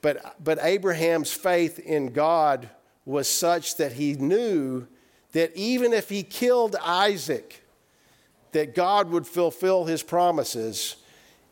But, 0.00 0.42
but 0.42 0.58
Abraham's 0.62 1.32
faith 1.32 1.78
in 1.78 2.12
God 2.12 2.70
was 3.04 3.28
such 3.28 3.76
that 3.76 3.92
he 3.92 4.14
knew 4.14 4.86
that 5.32 5.54
even 5.54 5.92
if 5.92 6.08
he 6.08 6.22
killed 6.22 6.76
Isaac, 6.82 7.61
that 8.52 8.74
God 8.74 9.10
would 9.10 9.26
fulfill 9.26 9.84
his 9.84 10.02
promises, 10.02 10.96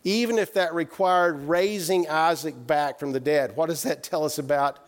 even 0.05 0.39
if 0.39 0.55
that 0.55 0.75
required 0.75 1.49
raising 1.49 2.09
Isaac 2.09 2.55
back 2.67 2.99
from 2.99 3.13
the 3.13 3.21
dead. 3.21 3.57
What 3.57 3.69
does 3.69 3.83
that 3.83 4.03
tell 4.03 4.25
us 4.25 4.39
about 4.39 4.79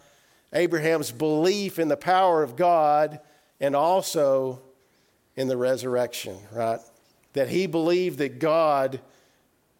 Abraham's 0.53 1.11
belief 1.11 1.79
in 1.79 1.89
the 1.89 1.97
power 1.97 2.43
of 2.43 2.57
God 2.57 3.21
and 3.61 3.75
also 3.75 4.63
in 5.37 5.49
the 5.49 5.57
resurrection, 5.57 6.37
right? 6.53 6.81
That 7.33 7.49
he 7.49 7.67
believed 7.67 8.19
that 8.19 8.39
God 8.39 9.01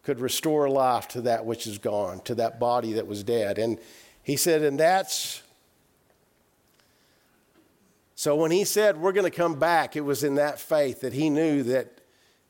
could 0.03 0.19
restore 0.19 0.69
life 0.69 1.07
to 1.09 1.21
that 1.21 1.45
which 1.45 1.67
is 1.67 1.77
gone, 1.77 2.19
to 2.21 2.35
that 2.35 2.59
body 2.59 2.93
that 2.93 3.07
was 3.07 3.23
dead. 3.23 3.57
And 3.57 3.77
he 4.23 4.35
said, 4.35 4.61
and 4.61 4.79
that's. 4.79 5.41
So 8.15 8.35
when 8.35 8.51
he 8.51 8.63
said, 8.63 8.97
we're 8.97 9.11
going 9.11 9.29
to 9.29 9.35
come 9.35 9.59
back, 9.59 9.95
it 9.95 10.01
was 10.01 10.23
in 10.23 10.35
that 10.35 10.59
faith 10.59 11.01
that 11.01 11.13
he 11.13 11.29
knew 11.29 11.63
that 11.63 11.99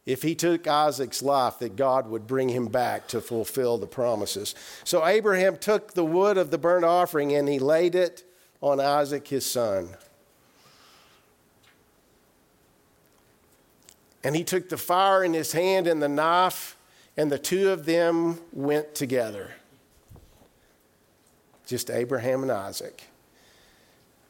if 0.05 0.21
he 0.21 0.35
took 0.35 0.67
Isaac's 0.67 1.21
life, 1.21 1.59
that 1.59 1.75
God 1.75 2.07
would 2.07 2.27
bring 2.27 2.49
him 2.49 2.67
back 2.67 3.07
to 3.09 3.21
fulfill 3.21 3.77
the 3.77 3.87
promises. 3.87 4.53
So 4.83 5.05
Abraham 5.05 5.57
took 5.57 5.93
the 5.93 6.03
wood 6.03 6.37
of 6.37 6.51
the 6.51 6.57
burnt 6.57 6.83
offering 6.83 7.33
and 7.33 7.47
he 7.47 7.59
laid 7.59 7.95
it 7.95 8.23
on 8.59 8.79
Isaac 8.79 9.27
his 9.27 9.45
son. 9.45 9.89
And 14.25 14.35
he 14.35 14.43
took 14.43 14.69
the 14.69 14.77
fire 14.77 15.23
in 15.23 15.33
his 15.33 15.51
hand 15.51 15.87
and 15.87 16.01
the 16.01 16.09
knife 16.09 16.77
and 17.15 17.31
the 17.31 17.39
two 17.39 17.69
of 17.69 17.85
them 17.85 18.39
went 18.51 18.95
together. 18.95 19.51
Just 21.65 21.89
Abraham 21.89 22.41
and 22.41 22.51
Isaac. 22.51 23.03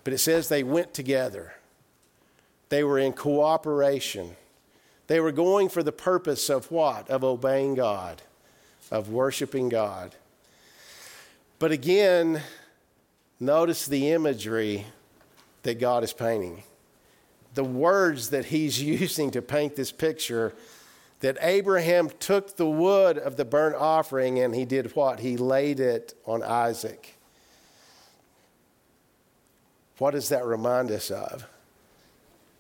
But 0.04 0.14
it 0.14 0.20
says 0.20 0.50
they 0.50 0.64
went 0.64 0.94
together. 0.94 1.54
They 2.70 2.84
were 2.84 3.00
in 3.00 3.14
cooperation. 3.14 4.36
They 5.13 5.19
were 5.19 5.32
going 5.32 5.69
for 5.69 5.84
the 5.84 5.91
purpose 5.91 6.49
of 6.49 6.71
what? 6.71 7.08
Of 7.08 7.23
obeying 7.23 7.76
God, 7.76 8.23
of 8.89 9.10
worshiping 9.10 9.69
God. 9.69 10.15
But 11.60 11.71
again, 11.71 12.41
notice 13.39 13.86
the 13.86 14.10
imagery 14.10 14.88
that 15.62 15.80
God 15.80 16.04
is 16.04 16.13
painting. 16.13 16.63
The 17.54 17.63
words 17.63 18.32
that 18.32 18.45
he's 18.45 18.82
using 19.04 19.30
to 19.30 19.41
paint 19.43 19.76
this 19.76 19.91
picture 19.91 20.56
that 21.19 21.38
Abraham 21.41 22.10
took 22.19 22.58
the 22.58 22.65
wood 22.65 23.19
of 23.19 23.38
the 23.38 23.45
burnt 23.45 23.76
offering 23.76 24.39
and 24.39 24.56
he 24.56 24.65
did 24.65 24.95
what? 24.95 25.19
He 25.19 25.38
laid 25.38 25.80
it 25.80 26.15
on 26.26 26.41
Isaac. 26.41 27.19
What 29.99 30.15
does 30.15 30.30
that 30.30 30.43
remind 30.43 30.89
us 30.89 31.12
of? 31.12 31.47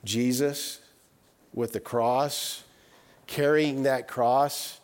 Jesus 0.03 0.81
with 1.53 1.73
the 1.73 1.79
cross, 1.79 2.63
carrying 3.27 3.83
that 3.83 4.07
cross 4.07 4.79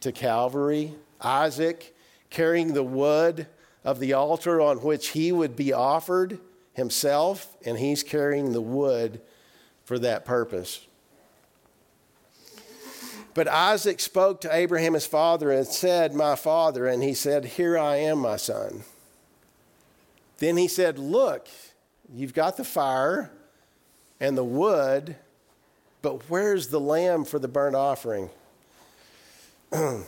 to 0.00 0.12
Calvary, 0.12 0.94
Isaac 1.20 1.94
carrying 2.32 2.72
the 2.72 2.82
wood 2.82 3.46
of 3.84 4.00
the 4.00 4.14
altar 4.14 4.60
on 4.60 4.78
which 4.78 5.08
he 5.08 5.30
would 5.30 5.54
be 5.54 5.72
offered 5.72 6.40
himself, 6.72 7.56
and 7.64 7.78
he's 7.78 8.02
carrying 8.02 8.52
the 8.52 8.60
wood 8.60 9.20
for 9.84 9.98
that 9.98 10.24
purpose. 10.24 10.86
But 13.34 13.48
Isaac 13.48 14.00
spoke 14.00 14.40
to 14.42 14.54
Abraham 14.54 14.94
his 14.94 15.06
father 15.06 15.50
and 15.50 15.66
said, 15.66 16.14
My 16.14 16.36
father. 16.36 16.86
And 16.86 17.02
he 17.02 17.14
said, 17.14 17.44
Here 17.44 17.78
I 17.78 17.96
am, 17.96 18.18
my 18.18 18.36
son. 18.36 18.82
Then 20.38 20.56
he 20.56 20.68
said, 20.68 20.98
Look, 20.98 21.48
you've 22.12 22.34
got 22.34 22.56
the 22.56 22.64
fire 22.64 23.30
and 24.20 24.36
the 24.36 24.44
wood, 24.44 25.16
but 26.02 26.28
where's 26.28 26.68
the 26.68 26.80
lamb 26.80 27.24
for 27.24 27.38
the 27.38 27.48
burnt 27.48 27.76
offering? 27.76 28.28
you 29.72 30.04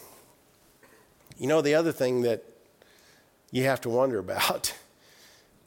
know, 1.38 1.62
the 1.62 1.74
other 1.74 1.92
thing 1.92 2.22
that 2.22 2.44
you 3.50 3.64
have 3.64 3.80
to 3.82 3.88
wonder 3.88 4.18
about 4.18 4.74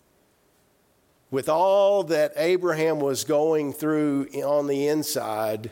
with 1.32 1.50
all 1.50 2.04
that 2.04 2.34
Abraham 2.36 3.00
was 3.00 3.24
going 3.24 3.74
through 3.74 4.28
on 4.44 4.68
the 4.68 4.88
inside, 4.88 5.72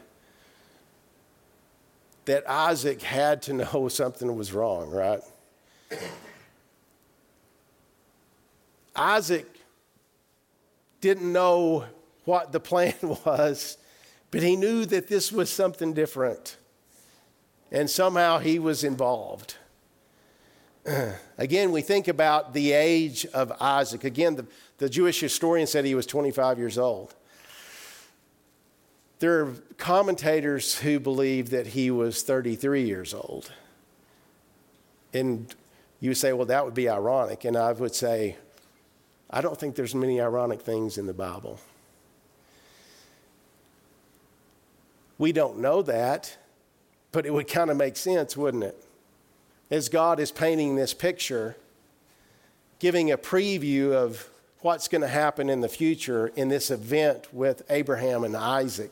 that 2.25 2.49
Isaac 2.49 3.01
had 3.01 3.41
to 3.43 3.53
know 3.53 3.87
something 3.89 4.35
was 4.35 4.51
wrong, 4.51 4.89
right? 4.89 5.21
Isaac 8.95 9.45
didn't 11.01 11.31
know 11.31 11.85
what 12.23 12.51
the 12.51 12.59
plan 12.71 12.95
was, 13.01 13.77
but 14.35 14.43
he 14.43 14.57
knew 14.57 14.85
that 14.85 15.07
this 15.07 15.31
was 15.31 15.49
something 15.49 15.93
different. 15.93 16.57
And 17.71 17.89
somehow 17.89 18.39
he 18.39 18.59
was 18.59 18.83
involved. 18.83 19.55
Again, 21.37 21.71
we 21.71 21.81
think 21.81 22.09
about 22.09 22.53
the 22.53 22.73
age 22.73 23.25
of 23.27 23.53
Isaac. 23.61 24.03
Again, 24.03 24.35
the, 24.35 24.45
the 24.77 24.89
Jewish 24.89 25.21
historian 25.21 25.67
said 25.67 25.85
he 25.85 25.95
was 25.95 26.05
25 26.05 26.59
years 26.59 26.77
old. 26.77 27.15
There 29.19 29.45
are 29.45 29.53
commentators 29.77 30.79
who 30.79 30.99
believe 30.99 31.51
that 31.51 31.67
he 31.67 31.89
was 31.89 32.21
33 32.21 32.83
years 32.83 33.13
old. 33.13 33.53
And 35.13 35.55
you 36.01 36.13
say, 36.13 36.33
well, 36.33 36.47
that 36.47 36.65
would 36.65 36.73
be 36.73 36.89
ironic. 36.89 37.45
And 37.45 37.55
I 37.55 37.71
would 37.71 37.95
say, 37.95 38.35
I 39.29 39.39
don't 39.39 39.57
think 39.57 39.75
there's 39.75 39.95
many 39.95 40.19
ironic 40.19 40.59
things 40.59 40.97
in 40.97 41.05
the 41.05 41.13
Bible. 41.13 41.57
We 45.17 45.31
don't 45.31 45.59
know 45.59 45.81
that, 45.81 46.37
but 47.11 47.25
it 47.25 47.33
would 47.33 47.47
kind 47.47 47.69
of 47.69 47.77
make 47.77 47.95
sense, 47.95 48.35
wouldn't 48.35 48.63
it? 48.63 48.83
As 49.71 49.89
God 49.89 50.19
is 50.19 50.31
painting 50.31 50.75
this 50.75 50.93
picture, 50.93 51.55
giving 52.79 53.11
a 53.11 53.17
preview 53.17 53.93
of 53.93 54.29
what's 54.59 54.87
going 54.87 55.01
to 55.01 55.07
happen 55.07 55.49
in 55.49 55.61
the 55.61 55.69
future 55.69 56.27
in 56.35 56.49
this 56.49 56.71
event 56.71 57.33
with 57.33 57.61
Abraham 57.69 58.23
and 58.23 58.35
Isaac. 58.35 58.91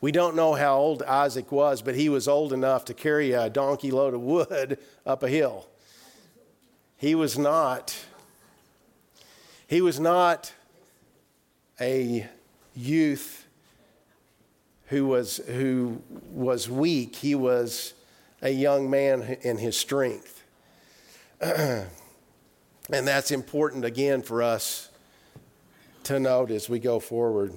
We 0.00 0.12
don't 0.12 0.36
know 0.36 0.54
how 0.54 0.76
old 0.76 1.02
Isaac 1.02 1.50
was, 1.50 1.82
but 1.82 1.94
he 1.94 2.08
was 2.08 2.28
old 2.28 2.52
enough 2.52 2.84
to 2.86 2.94
carry 2.94 3.32
a 3.32 3.48
donkey 3.48 3.90
load 3.90 4.14
of 4.14 4.20
wood 4.20 4.78
up 5.06 5.22
a 5.22 5.28
hill. 5.28 5.66
He 6.96 7.14
was 7.14 7.38
not 7.38 7.96
he 9.66 9.80
was 9.80 9.98
not 9.98 10.52
a 11.80 12.28
youth 12.76 13.43
who 14.94 15.06
was 15.06 15.38
who 15.48 16.00
was 16.30 16.70
weak. 16.70 17.16
He 17.16 17.34
was 17.34 17.94
a 18.40 18.50
young 18.50 18.88
man 18.88 19.38
in 19.42 19.58
his 19.58 19.76
strength. 19.76 20.44
and 21.40 21.88
that's 22.88 23.32
important 23.32 23.84
again 23.84 24.22
for 24.22 24.40
us 24.40 24.88
to 26.04 26.20
note 26.20 26.52
as 26.52 26.68
we 26.68 26.78
go 26.78 27.00
forward. 27.00 27.54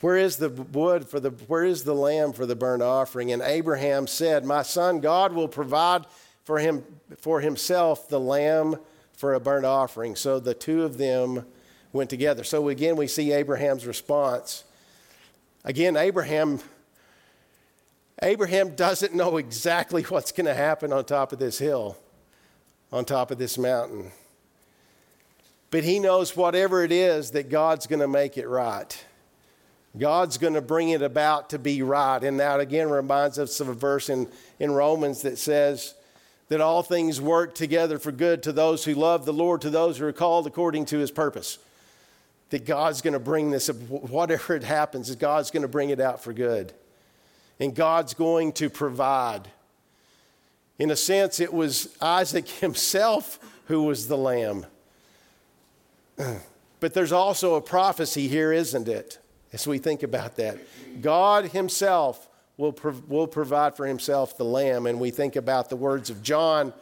Where 0.00 0.16
is 0.16 0.36
the 0.36 0.50
wood 0.50 1.08
for 1.08 1.18
the 1.18 1.30
where 1.30 1.64
is 1.64 1.82
the 1.82 1.96
lamb 1.96 2.32
for 2.32 2.46
the 2.46 2.54
burnt 2.54 2.84
offering? 2.84 3.32
And 3.32 3.42
Abraham 3.42 4.06
said, 4.06 4.44
My 4.44 4.62
son, 4.62 5.00
God 5.00 5.32
will 5.32 5.48
provide 5.48 6.06
for 6.44 6.60
him 6.60 6.84
for 7.18 7.40
himself 7.40 8.08
the 8.08 8.20
lamb 8.20 8.76
for 9.16 9.34
a 9.34 9.40
burnt 9.40 9.66
offering. 9.66 10.14
So 10.14 10.38
the 10.38 10.54
two 10.54 10.84
of 10.84 10.96
them 10.96 11.44
went 11.92 12.08
together. 12.08 12.44
So 12.44 12.68
again 12.68 12.94
we 12.94 13.08
see 13.08 13.32
Abraham's 13.32 13.84
response. 13.84 14.62
Again, 15.64 15.96
Abraham 15.96 16.60
Abraham 18.22 18.76
doesn't 18.76 19.14
know 19.14 19.36
exactly 19.36 20.02
what's 20.08 20.32
going 20.32 20.46
to 20.46 20.54
happen 20.54 20.92
on 20.92 21.04
top 21.04 21.32
of 21.32 21.38
this 21.38 21.58
hill, 21.58 21.96
on 22.92 23.04
top 23.04 23.30
of 23.30 23.38
this 23.38 23.58
mountain. 23.58 24.12
But 25.70 25.84
he 25.84 25.98
knows 25.98 26.36
whatever 26.36 26.84
it 26.84 26.92
is 26.92 27.32
that 27.32 27.48
God's 27.48 27.86
going 27.86 28.00
to 28.00 28.08
make 28.08 28.36
it 28.36 28.46
right. 28.46 29.04
God's 29.98 30.38
going 30.38 30.54
to 30.54 30.60
bring 30.60 30.90
it 30.90 31.02
about 31.02 31.50
to 31.50 31.58
be 31.58 31.82
right. 31.82 32.22
And 32.22 32.40
that 32.40 32.60
again 32.60 32.90
reminds 32.90 33.38
us 33.38 33.58
of 33.60 33.68
a 33.68 33.74
verse 33.74 34.08
in, 34.08 34.28
in 34.58 34.70
Romans 34.72 35.22
that 35.22 35.38
says 35.38 35.94
that 36.48 36.60
all 36.60 36.82
things 36.82 37.20
work 37.20 37.54
together 37.54 37.98
for 37.98 38.12
good 38.12 38.42
to 38.42 38.52
those 38.52 38.84
who 38.84 38.94
love 38.94 39.24
the 39.24 39.32
Lord, 39.32 39.62
to 39.62 39.70
those 39.70 39.98
who 39.98 40.06
are 40.06 40.12
called 40.12 40.46
according 40.46 40.84
to 40.86 40.98
his 40.98 41.10
purpose. 41.10 41.58
That 42.52 42.64
God's 42.64 43.02
going 43.02 43.12
to 43.14 43.18
bring 43.18 43.50
this, 43.50 43.66
whatever 43.68 44.54
it 44.54 44.62
happens, 44.62 45.14
God's 45.16 45.50
going 45.50 45.62
to 45.62 45.68
bring 45.68 45.90
it 45.90 46.00
out 46.00 46.22
for 46.22 46.32
good. 46.32 46.72
And 47.58 47.74
God's 47.74 48.14
going 48.14 48.52
to 48.52 48.70
provide. 48.70 49.48
In 50.78 50.90
a 50.90 50.96
sense, 50.96 51.40
it 51.40 51.52
was 51.52 51.94
Isaac 52.00 52.48
himself 52.60 53.38
who 53.66 53.82
was 53.82 54.06
the 54.06 54.16
lamb. 54.16 54.66
But 56.80 56.94
there's 56.94 57.12
also 57.12 57.54
a 57.54 57.60
prophecy 57.60 58.26
here, 58.26 58.52
isn't 58.52 58.88
it? 58.88 59.18
as 59.52 59.66
we 59.66 59.78
think 59.78 60.02
about 60.02 60.36
that. 60.36 60.58
God 61.00 61.46
Himself 61.46 62.28
will, 62.56 62.72
prov- 62.72 63.08
will 63.08 63.26
provide 63.26 63.76
for 63.76 63.86
Himself 63.86 64.36
the 64.36 64.44
Lamb. 64.44 64.86
And 64.86 64.98
we 64.98 65.10
think 65.10 65.36
about 65.36 65.68
the 65.68 65.76
words 65.76 66.10
of 66.10 66.22
John 66.22 66.72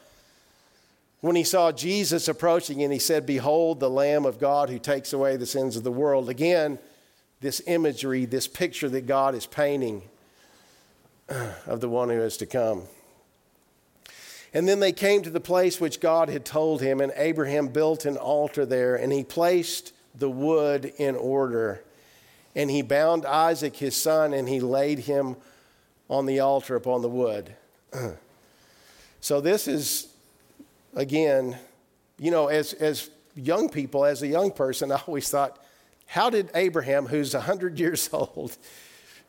when 1.20 1.36
he 1.36 1.44
saw 1.44 1.72
Jesus 1.72 2.28
approaching 2.28 2.82
and 2.82 2.92
he 2.92 2.98
said, 2.98 3.26
Behold, 3.26 3.80
the 3.80 3.90
Lamb 3.90 4.24
of 4.24 4.38
God 4.38 4.70
who 4.70 4.78
takes 4.78 5.12
away 5.12 5.36
the 5.36 5.46
sins 5.46 5.76
of 5.76 5.84
the 5.84 5.92
world. 5.92 6.28
Again, 6.28 6.78
this 7.40 7.62
imagery, 7.66 8.24
this 8.24 8.48
picture 8.48 8.88
that 8.88 9.06
God 9.06 9.34
is 9.34 9.46
painting 9.46 10.02
of 11.66 11.80
the 11.80 11.88
one 11.88 12.08
who 12.08 12.20
is 12.20 12.36
to 12.38 12.46
come. 12.46 12.82
And 14.52 14.68
then 14.68 14.80
they 14.80 14.92
came 14.92 15.22
to 15.22 15.30
the 15.30 15.40
place 15.40 15.80
which 15.80 16.00
God 16.00 16.28
had 16.28 16.44
told 16.44 16.82
him, 16.82 17.00
and 17.00 17.12
Abraham 17.14 17.68
built 17.68 18.04
an 18.04 18.16
altar 18.16 18.66
there, 18.66 18.96
and 18.96 19.12
he 19.12 19.22
placed 19.22 19.92
the 20.18 20.30
wood 20.30 20.92
in 20.98 21.14
order. 21.14 21.82
And 22.56 22.68
he 22.70 22.82
bound 22.82 23.24
Isaac 23.24 23.76
his 23.76 23.94
son 23.94 24.34
and 24.34 24.48
he 24.48 24.58
laid 24.58 25.00
him 25.00 25.36
on 26.08 26.26
the 26.26 26.40
altar 26.40 26.74
upon 26.74 27.02
the 27.02 27.08
wood. 27.08 27.54
so, 29.20 29.40
this 29.40 29.68
is, 29.68 30.08
again, 30.94 31.56
you 32.18 32.30
know, 32.30 32.48
as, 32.48 32.72
as 32.74 33.10
young 33.34 33.68
people, 33.68 34.04
as 34.04 34.22
a 34.22 34.26
young 34.26 34.50
person, 34.50 34.92
I 34.92 34.96
always 35.06 35.28
thought, 35.28 35.58
how 36.06 36.30
did 36.30 36.50
Abraham, 36.54 37.06
who's 37.06 37.34
100 37.34 37.78
years 37.78 38.08
old, 38.12 38.56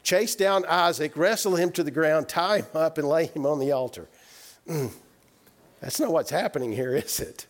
chase 0.03 0.35
down 0.35 0.65
Isaac, 0.65 1.15
wrestle 1.15 1.55
him 1.55 1.71
to 1.73 1.83
the 1.83 1.91
ground, 1.91 2.27
tie 2.27 2.57
him 2.57 2.65
up, 2.75 2.97
and 2.97 3.07
lay 3.07 3.27
him 3.27 3.45
on 3.45 3.59
the 3.59 3.71
altar? 3.71 4.07
Mm. 4.67 4.91
That's 5.79 5.99
not 5.99 6.11
what's 6.11 6.29
happening 6.29 6.71
here, 6.71 6.95
is 6.95 7.19
it? 7.19 7.45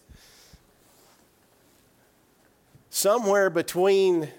Somewhere 2.89 3.49
between 3.49 4.29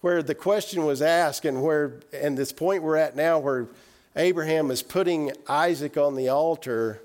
where 0.00 0.22
the 0.22 0.34
question 0.34 0.84
was 0.84 1.00
asked 1.00 1.44
and 1.46 1.62
where 1.62 2.00
and 2.12 2.36
this 2.36 2.52
point 2.52 2.82
we're 2.82 2.96
at 2.96 3.16
now 3.16 3.38
where 3.38 3.68
Abraham 4.16 4.70
is 4.70 4.82
putting 4.82 5.32
Isaac 5.48 5.96
on 5.96 6.14
the 6.14 6.28
altar, 6.28 7.00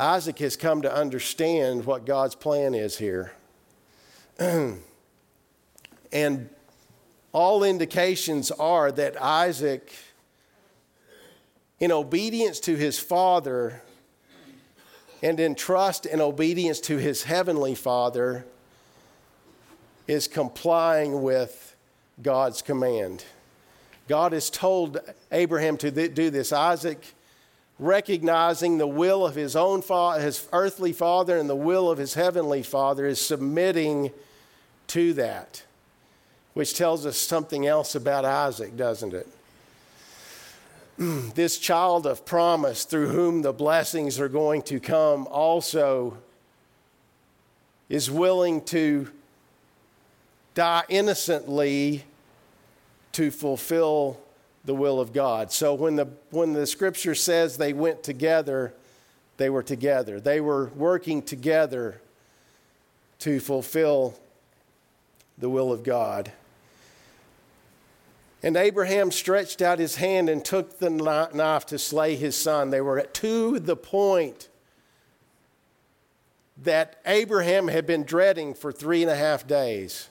Isaac 0.00 0.38
has 0.38 0.56
come 0.56 0.80
to 0.80 0.92
understand 0.92 1.84
what 1.84 2.06
God's 2.06 2.34
plan 2.34 2.74
is 2.74 2.96
here. 2.96 3.34
and 6.10 6.48
all 7.32 7.62
indications 7.62 8.50
are 8.50 8.90
that 8.92 9.20
Isaac, 9.20 9.92
in 11.78 11.92
obedience 11.92 12.60
to 12.60 12.76
his 12.76 12.98
father 12.98 13.82
and 15.22 15.38
in 15.38 15.54
trust 15.54 16.06
and 16.06 16.22
obedience 16.22 16.80
to 16.80 16.96
his 16.96 17.24
heavenly 17.24 17.74
father, 17.74 18.46
is 20.06 20.26
complying 20.26 21.20
with 21.20 21.76
God's 22.22 22.62
command. 22.62 23.26
God 24.08 24.32
has 24.32 24.48
told 24.48 24.98
Abraham 25.30 25.76
to 25.76 25.90
do 26.08 26.30
this. 26.30 26.54
Isaac, 26.54 27.04
recognizing 27.80 28.76
the 28.76 28.86
will 28.86 29.26
of 29.26 29.34
his 29.34 29.56
own 29.56 29.80
father, 29.80 30.20
his 30.20 30.46
earthly 30.52 30.92
father, 30.92 31.38
and 31.38 31.48
the 31.48 31.56
will 31.56 31.90
of 31.90 31.98
his 31.98 32.12
heavenly 32.12 32.62
father, 32.62 33.06
is 33.06 33.18
submitting 33.18 34.12
to 34.88 35.14
that, 35.14 35.64
which 36.52 36.74
tells 36.74 37.06
us 37.06 37.16
something 37.16 37.66
else 37.66 37.94
about 37.94 38.26
Isaac, 38.26 38.76
doesn't 38.76 39.14
it? 39.14 39.26
this 41.34 41.58
child 41.58 42.06
of 42.06 42.26
promise 42.26 42.84
through 42.84 43.08
whom 43.08 43.40
the 43.40 43.52
blessings 43.52 44.20
are 44.20 44.28
going 44.28 44.60
to 44.60 44.78
come 44.78 45.26
also 45.28 46.18
is 47.88 48.10
willing 48.10 48.60
to 48.62 49.08
die 50.54 50.84
innocently 50.90 52.04
to 53.12 53.30
fulfill 53.30 54.20
the 54.64 54.74
will 54.74 55.00
of 55.00 55.12
God. 55.12 55.52
So 55.52 55.74
when 55.74 55.96
the, 55.96 56.08
when 56.30 56.52
the 56.52 56.66
scripture 56.66 57.14
says 57.14 57.56
they 57.56 57.72
went 57.72 58.02
together, 58.02 58.74
they 59.36 59.50
were 59.50 59.62
together. 59.62 60.20
They 60.20 60.40
were 60.40 60.66
working 60.76 61.22
together 61.22 62.00
to 63.20 63.40
fulfill 63.40 64.18
the 65.38 65.48
will 65.48 65.72
of 65.72 65.82
God. 65.82 66.32
And 68.42 68.56
Abraham 68.56 69.10
stretched 69.10 69.60
out 69.60 69.78
his 69.78 69.96
hand 69.96 70.28
and 70.28 70.44
took 70.44 70.78
the 70.78 70.90
knife 70.90 71.66
to 71.66 71.78
slay 71.78 72.16
his 72.16 72.36
son. 72.36 72.70
They 72.70 72.80
were 72.80 73.02
to 73.02 73.58
the 73.58 73.76
point 73.76 74.48
that 76.62 77.00
Abraham 77.06 77.68
had 77.68 77.86
been 77.86 78.04
dreading 78.04 78.54
for 78.54 78.72
three 78.72 79.02
and 79.02 79.10
a 79.10 79.16
half 79.16 79.46
days 79.46 80.08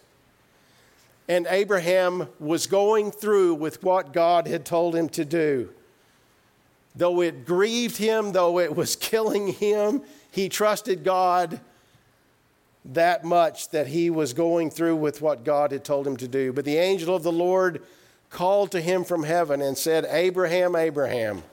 and 1.29 1.45
Abraham 1.51 2.27
was 2.39 2.65
going 2.65 3.11
through 3.11 3.53
with 3.53 3.83
what 3.83 4.11
God 4.11 4.47
had 4.47 4.65
told 4.65 4.95
him 4.95 5.07
to 5.09 5.23
do. 5.23 5.69
Though 6.95 7.21
it 7.21 7.45
grieved 7.45 7.97
him, 7.97 8.31
though 8.31 8.57
it 8.57 8.75
was 8.75 8.95
killing 8.99 9.53
him, 9.53 10.01
he 10.31 10.49
trusted 10.49 11.03
God 11.03 11.61
that 12.83 13.23
much 13.23 13.69
that 13.69 13.87
he 13.87 14.09
was 14.09 14.33
going 14.33 14.71
through 14.71 14.95
with 14.95 15.21
what 15.21 15.43
God 15.43 15.71
had 15.71 15.83
told 15.83 16.07
him 16.07 16.17
to 16.17 16.27
do. 16.27 16.51
But 16.51 16.65
the 16.65 16.77
angel 16.77 17.15
of 17.15 17.21
the 17.21 17.31
Lord 17.31 17.83
called 18.31 18.71
to 18.71 18.81
him 18.81 19.03
from 19.03 19.21
heaven 19.21 19.61
and 19.61 19.77
said, 19.77 20.07
Abraham, 20.09 20.75
Abraham. 20.75 21.43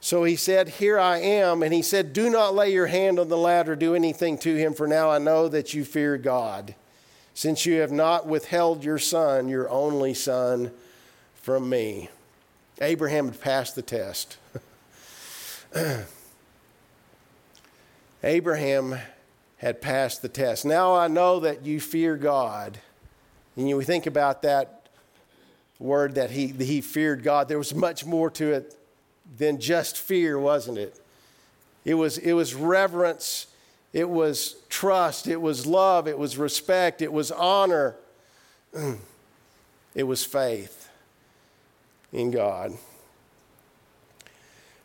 So 0.00 0.22
he 0.22 0.36
said, 0.36 0.68
Here 0.68 0.98
I 0.98 1.18
am. 1.18 1.64
And 1.64 1.74
he 1.74 1.82
said, 1.82 2.12
Do 2.12 2.30
not 2.30 2.54
lay 2.54 2.72
your 2.72 2.86
hand 2.86 3.18
on 3.18 3.28
the 3.28 3.36
lad 3.36 3.68
or 3.68 3.74
do 3.74 3.96
anything 3.96 4.38
to 4.38 4.54
him, 4.54 4.74
for 4.74 4.86
now 4.86 5.10
I 5.10 5.18
know 5.18 5.48
that 5.48 5.74
you 5.74 5.84
fear 5.84 6.16
God 6.16 6.76
since 7.36 7.66
you 7.66 7.80
have 7.80 7.92
not 7.92 8.26
withheld 8.26 8.82
your 8.82 8.98
son, 8.98 9.46
your 9.46 9.68
only 9.68 10.14
son, 10.14 10.70
from 11.34 11.68
me. 11.68 12.08
Abraham 12.80 13.26
had 13.26 13.38
passed 13.38 13.74
the 13.74 13.82
test. 13.82 14.38
Abraham 18.24 18.98
had 19.58 19.82
passed 19.82 20.22
the 20.22 20.30
test. 20.30 20.64
Now 20.64 20.96
I 20.96 21.08
know 21.08 21.40
that 21.40 21.62
you 21.62 21.78
fear 21.78 22.16
God. 22.16 22.78
And 23.54 23.68
you 23.68 23.82
think 23.82 24.06
about 24.06 24.40
that 24.40 24.88
word 25.78 26.14
that 26.14 26.30
he, 26.30 26.46
that 26.46 26.64
he 26.64 26.80
feared 26.80 27.22
God. 27.22 27.48
There 27.48 27.58
was 27.58 27.74
much 27.74 28.06
more 28.06 28.30
to 28.30 28.52
it 28.52 28.78
than 29.36 29.60
just 29.60 29.98
fear, 29.98 30.38
wasn't 30.38 30.78
it? 30.78 30.98
It 31.84 31.94
was, 31.94 32.16
it 32.16 32.32
was 32.32 32.54
reverence 32.54 33.46
it 33.92 34.08
was 34.08 34.56
trust, 34.68 35.26
it 35.26 35.40
was 35.40 35.66
love, 35.66 36.06
it 36.08 36.18
was 36.18 36.36
respect, 36.36 37.02
it 37.02 37.12
was 37.12 37.30
honor, 37.30 37.96
it 39.94 40.02
was 40.04 40.24
faith 40.24 40.90
in 42.12 42.30
God. 42.30 42.72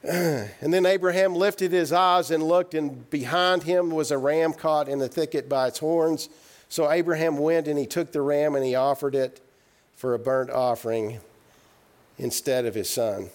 And 0.04 0.74
then 0.74 0.88
Abraham 0.88 1.36
lifted 1.36 1.72
his 1.72 1.93
eyes 1.93 2.32
and 2.32 2.41
looked, 2.41 2.74
and 2.74 3.08
behind 3.12 3.64
him 3.64 3.91
was 3.91 4.10
a 4.10 4.18
ram 4.18 4.54
caught 4.54 4.89
in 4.89 4.97
the 4.97 5.08
thicket 5.08 5.47
by 5.47 5.68
its 5.68 5.78
horns. 5.78 6.28
So 6.70 6.89
Abraham 6.89 7.38
went 7.38 7.68
and 7.68 7.78
he 7.78 7.86
took 7.86 8.12
the 8.12 8.22
ram 8.22 8.56
and 8.56 8.66
he 8.66 8.74
offered 8.74 9.14
it 9.14 9.41
for 9.95 10.16
a 10.16 10.20
burnt 10.20 10.49
offering 10.49 11.20
instead 12.18 12.66
of 12.66 12.74
his 12.74 12.89
son. 12.89 13.30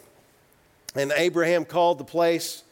And 0.94 1.12
Abraham 1.14 1.64
called 1.64 1.98
the 1.98 2.04
place, 2.04 2.64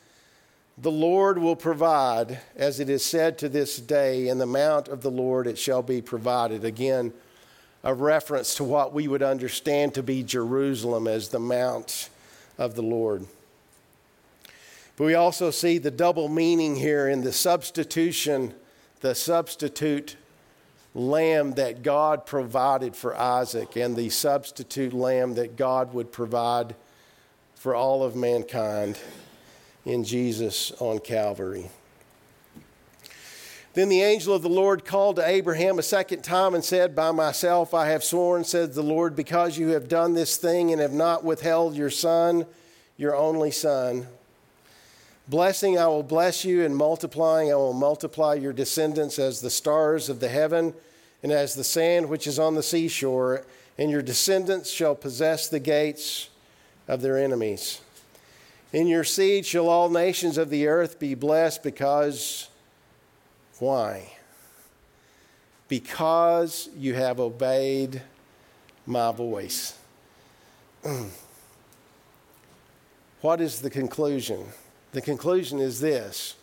The 0.77 0.91
Lord 0.91 1.39
will 1.39 1.55
provide, 1.55 2.41
as 2.57 2.81
it 2.81 2.91
is 2.91 3.05
said 3.05 3.39
to 3.39 3.49
this 3.49 3.77
day, 3.77 4.27
in 4.27 4.39
the 4.39 4.47
mount 4.47 4.89
of 4.89 5.03
the 5.03 5.11
Lord 5.11 5.47
it 5.47 5.57
shall 5.57 5.83
be 5.83 6.03
provided. 6.03 6.65
Again, 6.65 7.13
a 7.85 7.95
reference 7.95 8.57
to 8.57 8.65
what 8.65 8.93
we 8.93 9.07
would 9.07 9.23
understand 9.23 9.95
to 9.95 10.03
be 10.03 10.25
Jerusalem 10.25 11.07
as 11.07 11.29
the 11.29 11.39
mount 11.39 12.09
of 12.59 12.75
the 12.75 12.83
Lord. 12.83 13.27
But 14.97 15.05
we 15.05 15.15
also 15.15 15.53
see 15.53 15.79
the 15.79 15.91
double 15.93 16.29
meaning 16.29 16.75
here 16.75 17.09
in 17.09 17.23
the 17.23 17.33
substitution, 17.33 18.55
the 19.01 19.15
substitute 19.15 20.17
lamb 20.93 21.53
that 21.53 21.83
God 21.83 22.27
provided 22.27 22.97
for 22.97 23.17
Isaac 23.17 23.77
and 23.77 23.95
the 23.95 24.11
substitute 24.11 24.93
lamb 24.93 25.35
that 25.35 25.57
God 25.57 25.95
would 25.95 26.11
provide 26.11 26.75
for 27.55 27.77
all 27.77 28.03
of 28.03 28.17
mankind 28.17 28.99
in 29.85 30.05
Jesus 30.05 30.73
on 30.79 30.99
Calvary. 30.99 31.71
Then 33.75 33.89
the 33.89 34.03
angel 34.03 34.35
of 34.35 34.43
the 34.43 34.49
Lord 34.49 34.85
called 34.85 35.17
to 35.17 35.29
Abraham 35.29 35.81
a 35.81 35.83
second 35.83 36.23
time 36.23 36.55
and 36.55 36.65
said, 36.65 36.95
By 36.95 37.11
myself 37.11 37.75
I 37.75 37.87
have 37.87 38.05
sworn, 38.05 38.45
said 38.45 38.73
the 38.73 38.83
Lord, 38.83 39.17
because 39.17 39.59
you 39.59 39.69
have 39.69 39.89
done 39.89 40.15
this 40.15 40.37
thing 40.37 40.71
and 40.71 40.81
have 40.81 40.93
not 40.93 41.25
withheld 41.25 41.75
your 41.75 41.91
son, 41.91 42.47
your 42.97 43.17
only 43.17 43.51
son. 43.51 44.07
Blessing, 45.27 45.77
I 45.77 45.89
will 45.89 46.05
bless 46.05 46.45
you, 46.45 46.65
and 46.65 46.77
multiplying, 46.77 47.51
I 47.51 47.57
will 47.57 47.73
multiply 47.73 48.35
your 48.35 48.53
descendants 48.53 49.19
as 49.19 49.41
the 49.41 49.51
stars 49.51 50.09
of 50.09 50.21
the 50.21 50.29
heaven 50.29 50.73
and 51.25 51.33
as 51.33 51.55
the 51.55 51.65
sand 51.65 52.09
which 52.09 52.29
is 52.29 52.39
on 52.39 52.55
the 52.55 52.63
seashore, 52.63 53.45
and 53.77 53.91
your 53.91 54.03
descendants 54.03 54.71
shall 54.71 54.95
possess 54.95 55.49
the 55.49 55.59
gates 55.59 56.29
of 56.87 57.01
their 57.01 57.19
enemies. 57.19 57.81
In 58.75 58.89
your 58.89 59.05
seed 59.05 59.47
shall 59.47 59.69
all 59.69 59.89
nations 59.89 60.37
of 60.37 60.51
the 60.51 60.67
earth 60.67 60.99
be 60.99 61.15
blessed 61.15 61.63
because, 61.63 62.49
why? 63.61 64.15
Because 65.69 66.69
you 66.77 66.95
have 66.95 67.21
obeyed 67.21 68.03
my 68.85 69.13
voice. 69.13 69.79
what 73.21 73.41
is 73.41 73.61
the 73.61 73.71
conclusion? 73.71 74.45
The 74.91 75.03
conclusion 75.03 75.61
is 75.61 75.79
this 75.79 76.35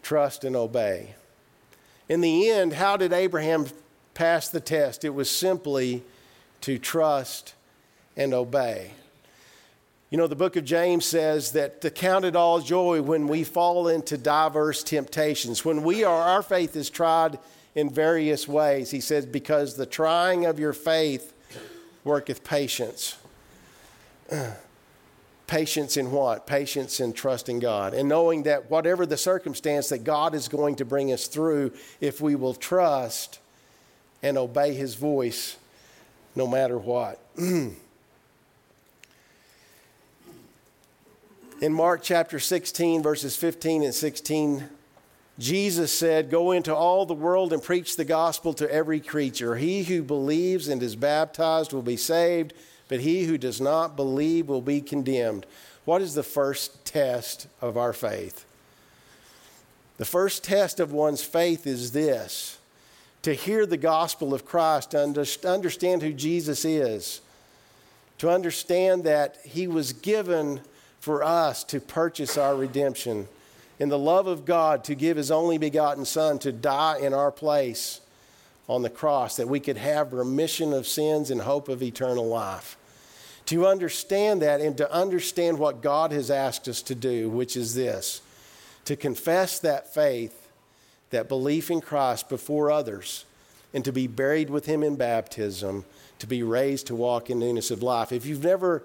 trust 0.00 0.44
and 0.44 0.54
obey. 0.54 1.16
In 2.08 2.20
the 2.20 2.50
end, 2.50 2.74
how 2.74 2.96
did 2.96 3.12
Abraham 3.12 3.66
pass 4.14 4.48
the 4.48 4.60
test? 4.60 5.04
It 5.04 5.10
was 5.10 5.28
simply 5.28 6.04
to 6.60 6.78
trust 6.78 7.54
and 8.16 8.32
obey. 8.32 8.92
You 10.10 10.16
know, 10.16 10.26
the 10.26 10.36
book 10.36 10.56
of 10.56 10.64
James 10.64 11.04
says 11.04 11.52
that 11.52 11.82
to 11.82 11.90
count 11.90 12.24
it 12.24 12.34
all 12.34 12.60
joy 12.60 13.02
when 13.02 13.28
we 13.28 13.44
fall 13.44 13.88
into 13.88 14.16
diverse 14.16 14.82
temptations. 14.82 15.66
When 15.66 15.82
we 15.82 16.02
are, 16.02 16.22
our 16.22 16.42
faith 16.42 16.76
is 16.76 16.88
tried 16.88 17.38
in 17.74 17.90
various 17.90 18.48
ways. 18.48 18.90
He 18.90 19.00
says, 19.00 19.26
because 19.26 19.76
the 19.76 19.84
trying 19.84 20.46
of 20.46 20.58
your 20.58 20.72
faith 20.72 21.34
worketh 22.04 22.42
patience. 22.42 23.18
Patience 25.46 25.96
in 25.96 26.10
what? 26.10 26.46
Patience 26.46 27.00
in 27.00 27.14
trusting 27.14 27.58
God 27.58 27.94
and 27.94 28.06
knowing 28.06 28.42
that 28.42 28.70
whatever 28.70 29.06
the 29.06 29.16
circumstance 29.16 29.88
that 29.88 30.04
God 30.04 30.34
is 30.34 30.46
going 30.46 30.76
to 30.76 30.84
bring 30.84 31.10
us 31.10 31.26
through, 31.26 31.72
if 32.02 32.20
we 32.20 32.34
will 32.34 32.52
trust 32.52 33.38
and 34.22 34.36
obey 34.36 34.74
His 34.74 34.94
voice 34.94 35.56
no 36.36 36.46
matter 36.46 36.76
what. 36.76 37.18
in 41.60 41.72
Mark 41.72 42.02
chapter 42.02 42.38
16, 42.38 43.02
verses 43.02 43.36
15 43.36 43.82
and 43.82 43.94
16, 43.94 44.68
Jesus 45.38 45.92
said, 45.92 46.30
Go 46.30 46.52
into 46.52 46.74
all 46.74 47.06
the 47.06 47.14
world 47.14 47.52
and 47.52 47.62
preach 47.62 47.96
the 47.96 48.04
gospel 48.04 48.52
to 48.54 48.72
every 48.72 49.00
creature. 49.00 49.56
He 49.56 49.84
who 49.84 50.02
believes 50.02 50.68
and 50.68 50.82
is 50.82 50.96
baptized 50.96 51.72
will 51.72 51.82
be 51.82 51.96
saved 51.96 52.52
but 52.88 53.00
he 53.00 53.24
who 53.24 53.38
does 53.38 53.60
not 53.60 53.96
believe 53.96 54.48
will 54.48 54.62
be 54.62 54.80
condemned. 54.80 55.46
What 55.84 56.02
is 56.02 56.14
the 56.14 56.22
first 56.22 56.84
test 56.84 57.46
of 57.60 57.76
our 57.76 57.92
faith? 57.92 58.44
The 59.98 60.04
first 60.04 60.42
test 60.42 60.80
of 60.80 60.92
one's 60.92 61.22
faith 61.22 61.66
is 61.66 61.92
this 61.92 62.58
to 63.22 63.34
hear 63.34 63.66
the 63.66 63.76
gospel 63.76 64.32
of 64.32 64.46
Christ, 64.46 64.92
to 64.92 65.34
understand 65.44 66.02
who 66.02 66.12
Jesus 66.12 66.64
is, 66.64 67.20
to 68.18 68.30
understand 68.30 69.04
that 69.04 69.36
he 69.44 69.66
was 69.66 69.92
given 69.92 70.60
for 71.00 71.22
us 71.22 71.64
to 71.64 71.80
purchase 71.80 72.36
our 72.36 72.56
redemption, 72.56 73.28
in 73.78 73.88
the 73.88 73.98
love 73.98 74.26
of 74.26 74.44
God 74.44 74.82
to 74.84 74.94
give 74.94 75.16
his 75.16 75.30
only 75.30 75.58
begotten 75.58 76.04
Son 76.04 76.38
to 76.40 76.50
die 76.50 76.98
in 76.98 77.14
our 77.14 77.30
place 77.30 78.00
on 78.68 78.82
the 78.82 78.90
cross, 78.90 79.36
that 79.36 79.48
we 79.48 79.60
could 79.60 79.76
have 79.76 80.12
remission 80.12 80.72
of 80.72 80.86
sins 80.86 81.30
and 81.30 81.40
hope 81.40 81.68
of 81.68 81.82
eternal 81.82 82.26
life 82.26 82.76
to 83.48 83.66
understand 83.66 84.42
that 84.42 84.60
and 84.60 84.76
to 84.76 84.92
understand 84.92 85.58
what 85.58 85.80
God 85.80 86.12
has 86.12 86.30
asked 86.30 86.68
us 86.68 86.82
to 86.82 86.94
do, 86.94 87.30
which 87.30 87.56
is 87.56 87.74
this 87.74 88.20
to 88.84 88.94
confess 88.94 89.58
that 89.60 89.92
faith, 89.92 90.50
that 91.10 91.28
belief 91.28 91.70
in 91.70 91.80
Christ 91.80 92.28
before 92.28 92.70
others, 92.70 93.24
and 93.72 93.82
to 93.86 93.92
be 93.92 94.06
buried 94.06 94.50
with 94.50 94.66
Him 94.66 94.82
in 94.82 94.96
baptism, 94.96 95.86
to 96.18 96.26
be 96.26 96.42
raised 96.42 96.88
to 96.88 96.94
walk 96.94 97.30
in 97.30 97.38
newness 97.38 97.70
of 97.70 97.82
life. 97.82 98.12
If 98.12 98.26
you've 98.26 98.44
never, 98.44 98.82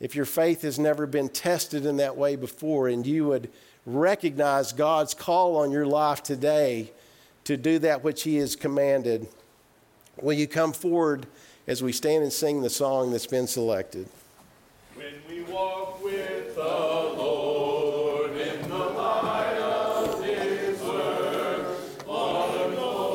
if 0.00 0.16
your 0.16 0.24
faith 0.24 0.62
has 0.62 0.78
never 0.78 1.06
been 1.06 1.28
tested 1.28 1.86
in 1.86 1.98
that 1.98 2.16
way 2.16 2.34
before, 2.34 2.88
and 2.88 3.06
you 3.06 3.26
would 3.26 3.50
recognize 3.86 4.72
God's 4.72 5.14
call 5.14 5.56
on 5.56 5.70
your 5.70 5.86
life 5.86 6.22
today 6.22 6.90
to 7.44 7.56
do 7.56 7.78
that 7.80 8.02
which 8.02 8.22
He 8.22 8.36
has 8.36 8.56
commanded, 8.56 9.28
will 10.20 10.32
you 10.32 10.48
come 10.48 10.72
forward? 10.72 11.26
as 11.70 11.84
we 11.84 11.92
stand 11.92 12.24
and 12.24 12.32
sing 12.32 12.62
the 12.62 12.68
song 12.68 13.12
that's 13.12 13.28
been 13.28 13.46
selected. 13.46 14.08
When 14.96 15.14
we 15.28 15.42
walk 15.42 16.02
with 16.02 16.56
the 16.56 16.62
Lord. 16.62 17.79